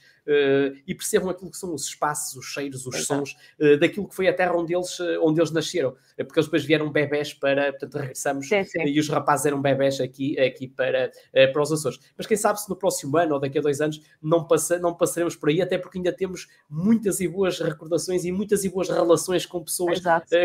[0.86, 4.28] e percebam aquilo que são os espaços, os cheiros, os sons uh, daquilo que foi
[4.28, 5.96] a terra onde eles, onde eles nasceram.
[6.16, 8.84] Porque eles depois vieram bebés para, portanto, regressamos sim, sim.
[8.84, 11.10] e os rapazes eram bebés aqui, aqui para,
[11.52, 12.00] para os Açores.
[12.16, 14.94] Mas quem sabe se no próximo ano ou daqui a dois anos não, passa, não
[14.94, 18.88] passaremos por aí, até porque ainda temos muitas e boas recordações e muitas e boas
[18.88, 20.00] relações com pessoas,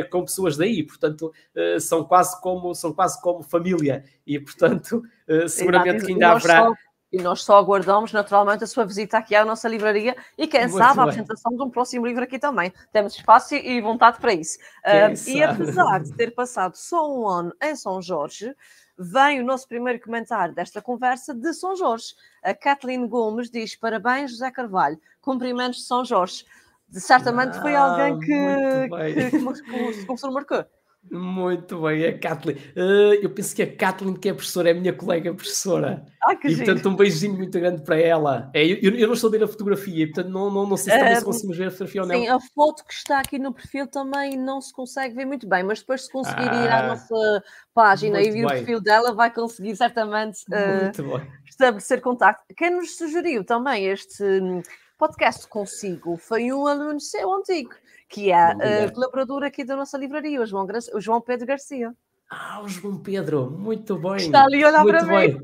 [0.10, 0.84] com pessoas daí.
[0.84, 1.32] Portanto,
[1.80, 5.02] são quase como, são quase como família e, portanto,
[5.48, 6.66] seguramente que ainda haverá.
[6.66, 10.62] Só e nós só aguardamos naturalmente a sua visita aqui à nossa livraria e quem
[10.62, 11.00] Muito sabe bem.
[11.00, 12.72] a apresentação de um próximo livro aqui também.
[12.92, 14.58] Temos espaço e vontade para isso.
[14.86, 18.56] Uh, e apesar de ter passado só um ano em São Jorge,
[18.98, 22.16] vem o nosso primeiro comentário desta conversa de São Jorge.
[22.44, 26.46] A Kathleen Gomes diz: Parabéns, José Carvalho, cumprimentos de São Jorge.
[26.92, 30.66] Certamente foi alguém que, que, que, que, que, que, marcou.
[31.10, 32.58] Muito bem, a Kathleen.
[32.76, 36.06] Uh, eu penso que a Kathleen, que é professora, é a minha colega professora.
[36.24, 36.66] Ah, que e giro.
[36.66, 38.52] portanto, um beijinho muito grande para ela.
[38.54, 41.00] É, eu, eu, não estou a ver a fotografia, portanto, não, não, não sei se
[41.00, 42.16] também uh, se conseguimos ver a fotografia ou não.
[42.16, 45.64] Sim, a foto que está aqui no perfil também não se consegue ver muito bem,
[45.64, 47.44] mas depois, se conseguir ah, ir à ah, nossa
[47.74, 52.44] página e ver o perfil dela, vai conseguir certamente uh, estabelecer contacto.
[52.56, 54.24] Quem nos sugeriu também este
[55.02, 57.72] podcast consigo foi um aluno seu antigo
[58.08, 61.92] que é uh, colaborador aqui da nossa livraria, o João, o João Pedro Garcia.
[62.34, 64.16] Ah, o João Pedro, muito bem.
[64.16, 65.34] Está ali a olhar muito para bem.
[65.34, 65.42] mim.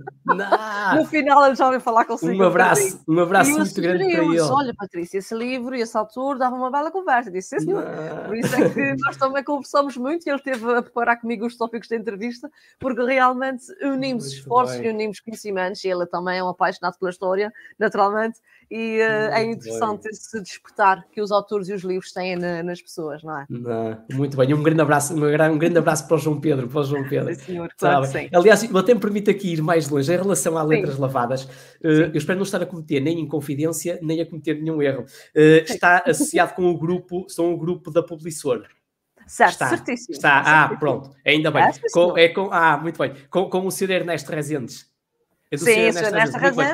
[0.95, 2.41] no final ele já ouviu falar consigo.
[2.41, 4.39] Um abraço, um abraço muito grande para ele.
[4.39, 7.29] Olha, Patrícia, esse livro e esse autor dava uma bela conversa.
[7.29, 7.83] Disse, senhor.
[8.25, 11.57] Por isso é que nós também conversamos muito e ele teve a preparar comigo os
[11.57, 12.49] tópicos da entrevista,
[12.79, 14.87] porque realmente unimos muito esforços bem.
[14.87, 15.83] e unimos conhecimentos.
[15.83, 18.39] E ele também é um apaixonado pela história, naturalmente,
[18.69, 20.11] e uh, é interessante bem.
[20.11, 23.45] esse despertar que os autores e os livros têm na, nas pessoas, não é?
[23.49, 26.83] Não, muito bem, um grande abraço, um grande abraço para o João Pedro, para o
[26.83, 27.33] João Pedro.
[27.35, 30.63] Sim, senhor, claro Aliás, eu até me permito aqui ir mais longe em relação a
[30.63, 31.01] letras sim.
[31.01, 31.43] lavadas.
[31.43, 35.03] Uh, eu espero não estar a cometer nem inconfidência, nem a cometer nenhum erro.
[35.35, 38.65] Uh, está associado com o grupo, são o grupo da Publissor.
[39.27, 40.15] Certo, está, certíssimo.
[40.15, 41.63] Está, ah, pronto, ainda bem.
[41.63, 43.13] É, com, é com, ah, muito bem.
[43.29, 43.91] Com, com o Sr.
[43.91, 44.96] Ernesto Rezendes.
[45.49, 46.65] É Sim, isso, nesta razão,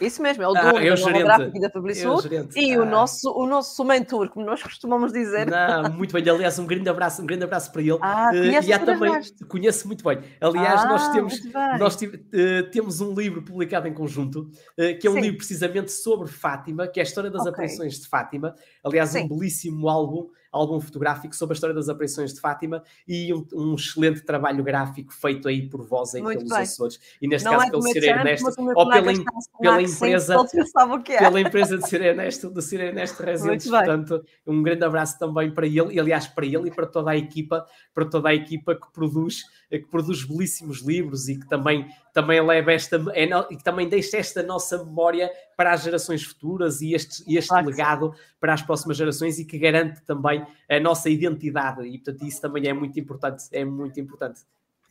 [0.00, 2.74] isso mesmo, é o ah, dono ah, é da gráfica e da Publisur é e
[2.74, 2.80] ah.
[2.80, 5.50] o, nosso, o nosso mentor, como nós costumamos dizer.
[5.50, 7.98] Não, muito bem, aliás, um grande abraço, um grande abraço para ele.
[8.00, 9.12] Ah, uh, e há também,
[9.48, 10.20] conheço muito bem.
[10.40, 11.40] Aliás, ah, nós, temos,
[11.80, 15.20] nós uh, temos um livro publicado em conjunto, uh, que é um Sim.
[15.20, 17.52] livro precisamente sobre Fátima, que é a história das okay.
[17.52, 18.54] aparições de Fátima.
[18.84, 19.24] Aliás, Sim.
[19.24, 23.74] um belíssimo álbum álbum fotográfico sobre a história das aparições de Fátima e um, um
[23.74, 26.58] excelente trabalho gráfico feito aí por vós aí pelos bem.
[26.58, 27.00] Açores.
[27.20, 28.46] E neste não caso é pelo Sir Ernesto,
[28.76, 29.12] ou pela,
[29.60, 30.36] pela empresa,
[31.18, 33.68] pela empresa de Sir Ernesto, do Sir Ernesto Residentes.
[33.68, 37.16] Portanto, um grande abraço também para ele, e aliás para ele e para toda a
[37.16, 39.44] equipa, para toda a equipa que produz,
[39.78, 44.16] que produz belíssimos livros e que também, também leva esta, é, e que também deixa
[44.16, 47.66] esta nossa memória para as gerações futuras e este, este claro.
[47.66, 52.40] legado para as próximas gerações e que garante também a nossa identidade e portanto isso
[52.40, 54.42] também é muito importante, é muito importante.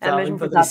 [0.01, 0.67] É mesmo verdade.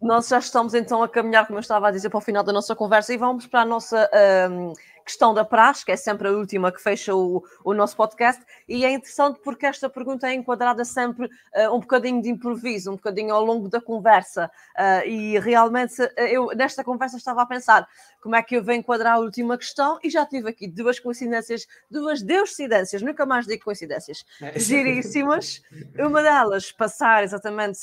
[0.00, 2.52] Nós já estamos então a caminhar, como eu estava a dizer, para o final da
[2.52, 4.08] nossa conversa e vamos para a nossa
[4.48, 4.72] um,
[5.04, 8.84] questão da praxe, que é sempre a última que fecha o, o nosso podcast, e
[8.84, 13.34] é interessante porque esta pergunta é enquadrada sempre uh, um bocadinho de improviso, um bocadinho
[13.34, 17.86] ao longo da conversa, uh, e realmente uh, eu nesta conversa estava a pensar
[18.20, 21.66] como é que eu venho enquadrar a última questão, e já tive aqui duas coincidências,
[21.90, 24.56] duas deuscidências, nunca mais digo coincidências, é.
[24.58, 25.62] giríssimas,
[25.98, 27.80] uma delas passar exatamente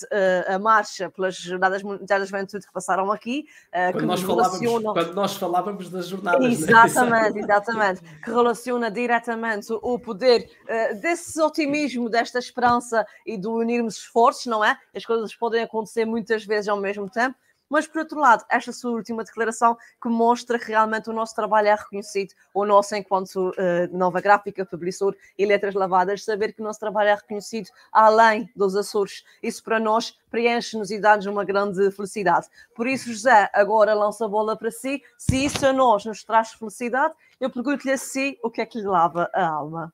[0.48, 3.46] a marcha pelas Jornadas Mundiais da Juventude que passaram aqui,
[3.92, 4.94] quando, nós relacionam...
[4.94, 6.74] quando nós falávamos das jornadas, né?
[7.10, 7.40] Exatamente.
[7.40, 8.22] Exatamente.
[8.24, 14.64] Que relaciona diretamente o poder uh, desse otimismo, desta esperança e do unirmos esforços, não
[14.64, 14.78] é?
[14.96, 17.36] As coisas podem acontecer muitas vezes ao mesmo tempo
[17.70, 21.68] mas, por outro lado, esta sua última declaração que mostra que realmente o nosso trabalho
[21.68, 23.54] é reconhecido, o nosso, enquanto uh,
[23.98, 28.76] nova gráfica, publicador e letras lavadas, saber que o nosso trabalho é reconhecido além dos
[28.76, 29.24] Açores.
[29.44, 32.48] Isso para nós preenche-nos e dá-nos uma grande felicidade.
[32.76, 35.04] Por isso, José, agora lança a bola para si.
[35.18, 38.80] Se isso a nós nos traz felicidade, eu pergunto-lhe a si o que é que
[38.80, 39.94] lhe lava a alma.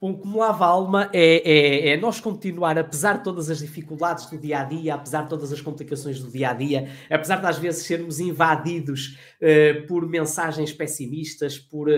[0.00, 4.26] Bom, como lava a alma é, é, é, nós continuar, apesar de todas as dificuldades
[4.26, 7.46] do dia a dia, apesar de todas as complicações do dia a dia, apesar de
[7.46, 11.92] às vezes sermos invadidos uh, por mensagens pessimistas, por uh,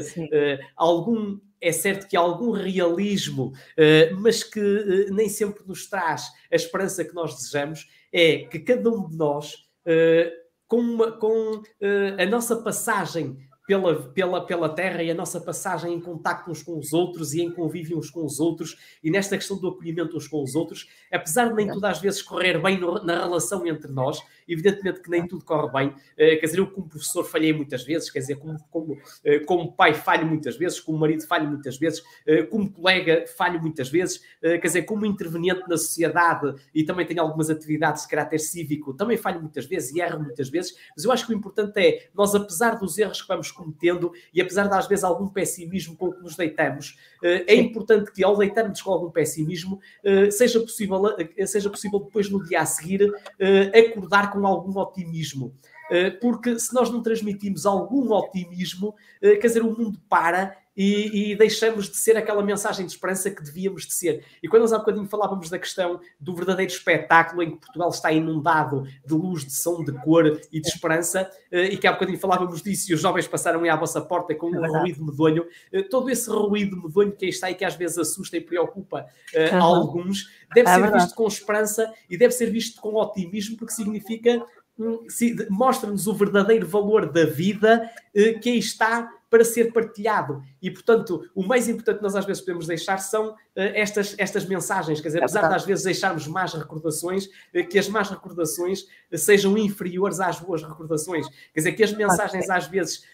[0.75, 1.39] algum.
[1.63, 7.15] É certo que algum realismo, uh, mas que nem sempre nos traz a esperança que
[7.15, 9.69] nós desejamos, é que cada um de nós,
[10.67, 11.63] com, uma, com
[12.19, 13.37] a nossa passagem
[13.71, 17.41] pela, pela, pela terra e a nossa passagem em contacto uns com os outros e
[17.41, 20.89] em convívio uns com os outros e nesta questão do acolhimento uns com os outros,
[21.13, 25.09] apesar de nem tudo às vezes correr bem no, na relação entre nós, evidentemente que
[25.09, 28.41] nem tudo corre bem, uh, quer dizer, eu como professor falhei muitas vezes, quer dizer,
[28.41, 32.73] como, como, uh, como pai falho muitas vezes, como marido falho muitas vezes, uh, como
[32.73, 38.03] colega falho muitas vezes, quer dizer, como interveniente na sociedade e também tenho algumas atividades
[38.03, 41.33] de caráter cívico, também falho muitas vezes e erro muitas vezes, mas eu acho que
[41.33, 45.05] o importante é, nós apesar dos erros que vamos cometendo e apesar de às vezes
[45.05, 49.79] algum pessimismo com o que nos deitamos, é importante que ao deitarmos com algum pessimismo,
[50.31, 51.03] seja possível,
[51.47, 53.13] seja possível depois no dia a seguir
[53.75, 55.55] acordar com algum otimismo.
[55.91, 61.33] Eh, porque se nós não transmitimos algum otimismo, eh, quer dizer, o mundo para e,
[61.33, 64.25] e, deixamos de ser aquela mensagem de esperança que devíamos de ser.
[64.43, 68.11] E quando nós há bocadinho falávamos da questão do verdadeiro espetáculo em que Portugal está
[68.11, 72.19] inundado de luz, de som, de cor e de esperança, eh, e que há bocadinho
[72.19, 75.45] falávamos disso e os jovens passaram aí à vossa porta com um é ruído medonho,
[75.91, 79.05] todo esse ruído medonho que aí está e que às vezes assusta e preocupa
[79.35, 79.63] uhum.
[79.63, 81.05] alguns, deve é ser verdade.
[81.05, 84.43] visto com esperança e deve ser visto com otimismo, porque significa
[85.51, 90.43] mostra-nos o verdadeiro valor da vida eh, que aí está para ser partilhado.
[90.61, 94.45] E, portanto, o mais importante que nós às vezes podemos deixar são uh, estas, estas
[94.45, 95.01] mensagens.
[95.01, 99.17] Quer dizer, apesar de às vezes deixarmos más recordações, uh, que as más recordações uh,
[99.17, 101.29] sejam inferiores às boas recordações.
[101.55, 103.09] Quer dizer, que as mensagens às vezes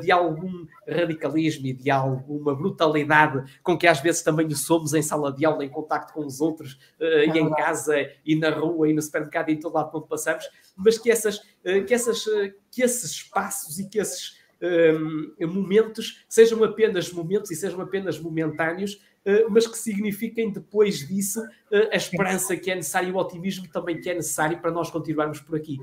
[0.00, 5.32] de algum radicalismo e de alguma brutalidade com que às vezes também somos em sala
[5.32, 8.92] de aula, em contacto com os outros, é e em casa, e na rua, e
[8.92, 11.40] no supermercado, e em todo lado onde passamos, mas que, essas,
[11.86, 12.24] que, essas,
[12.70, 18.94] que esses espaços e que esses um, momentos sejam apenas momentos e sejam apenas momentâneos,
[19.24, 23.68] uh, mas que signifiquem depois disso uh, a esperança que é necessária e o otimismo
[23.68, 25.78] também que é necessário para nós continuarmos por aqui.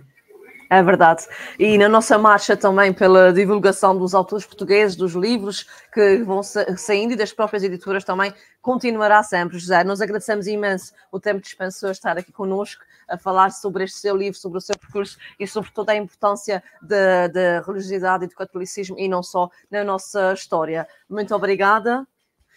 [0.69, 1.27] É verdade.
[1.59, 7.13] E na nossa marcha também pela divulgação dos autores portugueses, dos livros que vão saindo
[7.13, 9.59] e das próprias editoras também, continuará sempre.
[9.59, 14.15] José, nós agradecemos imenso o tempo dispensou estar aqui connosco a falar sobre este seu
[14.15, 18.97] livro, sobre o seu percurso e sobre toda a importância da religiosidade e do catolicismo
[18.99, 20.87] e não só na nossa história.
[21.09, 22.07] Muito obrigada.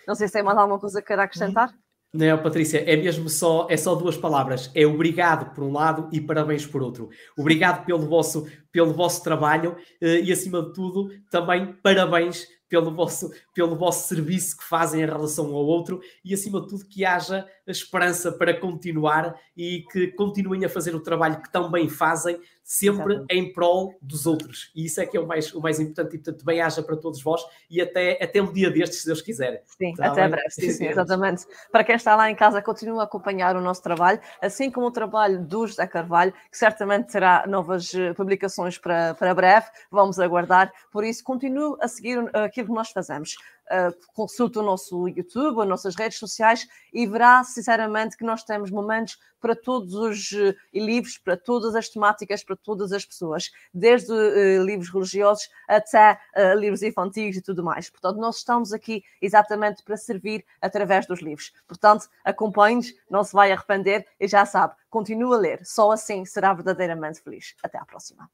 [0.06, 1.74] Não sei se tem mais alguma coisa que queira acrescentar.
[2.12, 4.70] Não, Patrícia, é mesmo só, é só duas palavras.
[4.74, 7.10] É obrigado por um lado e parabéns por outro.
[7.36, 13.30] Obrigado pelo vosso, pelo vosso trabalho eh, e, acima de tudo, também parabéns pelo vosso,
[13.54, 17.46] pelo vosso serviço que fazem em relação ao outro e, acima de tudo, que haja
[17.66, 22.38] esperança para continuar e que continuem a fazer o trabalho que tão bem fazem,
[22.68, 23.34] sempre Exatamente.
[23.34, 24.70] em prol dos outros.
[24.76, 26.98] E isso é que é o mais, o mais importante e, portanto, bem haja para
[26.98, 29.62] todos vós e até, até um dia destes, se Deus quiser.
[29.64, 31.46] Sim, tá até breve, sim, sim, exatamente.
[31.72, 34.90] Para quem está lá em casa, continua a acompanhar o nosso trabalho, assim como o
[34.90, 40.70] trabalho do José Carvalho, que certamente terá novas eh, publicações para, para breve, vamos aguardar.
[40.92, 43.34] Por isso, continue a seguir aquilo que nós fazemos
[43.70, 48.70] uh, consulte o nosso YouTube, as nossas redes sociais e verá, sinceramente, que nós temos
[48.70, 54.12] momentos para todos os uh, livros, para todas as temáticas, para todas as pessoas, desde
[54.12, 57.88] uh, livros religiosos até uh, livros infantis e tudo mais.
[57.90, 61.52] Portanto, nós estamos aqui exatamente para servir através dos livros.
[61.66, 66.52] Portanto, acompanhe-nos, não se vai arrepender e já sabe, continue a ler, só assim será
[66.52, 67.54] verdadeiramente feliz.
[67.62, 68.28] Até à próxima.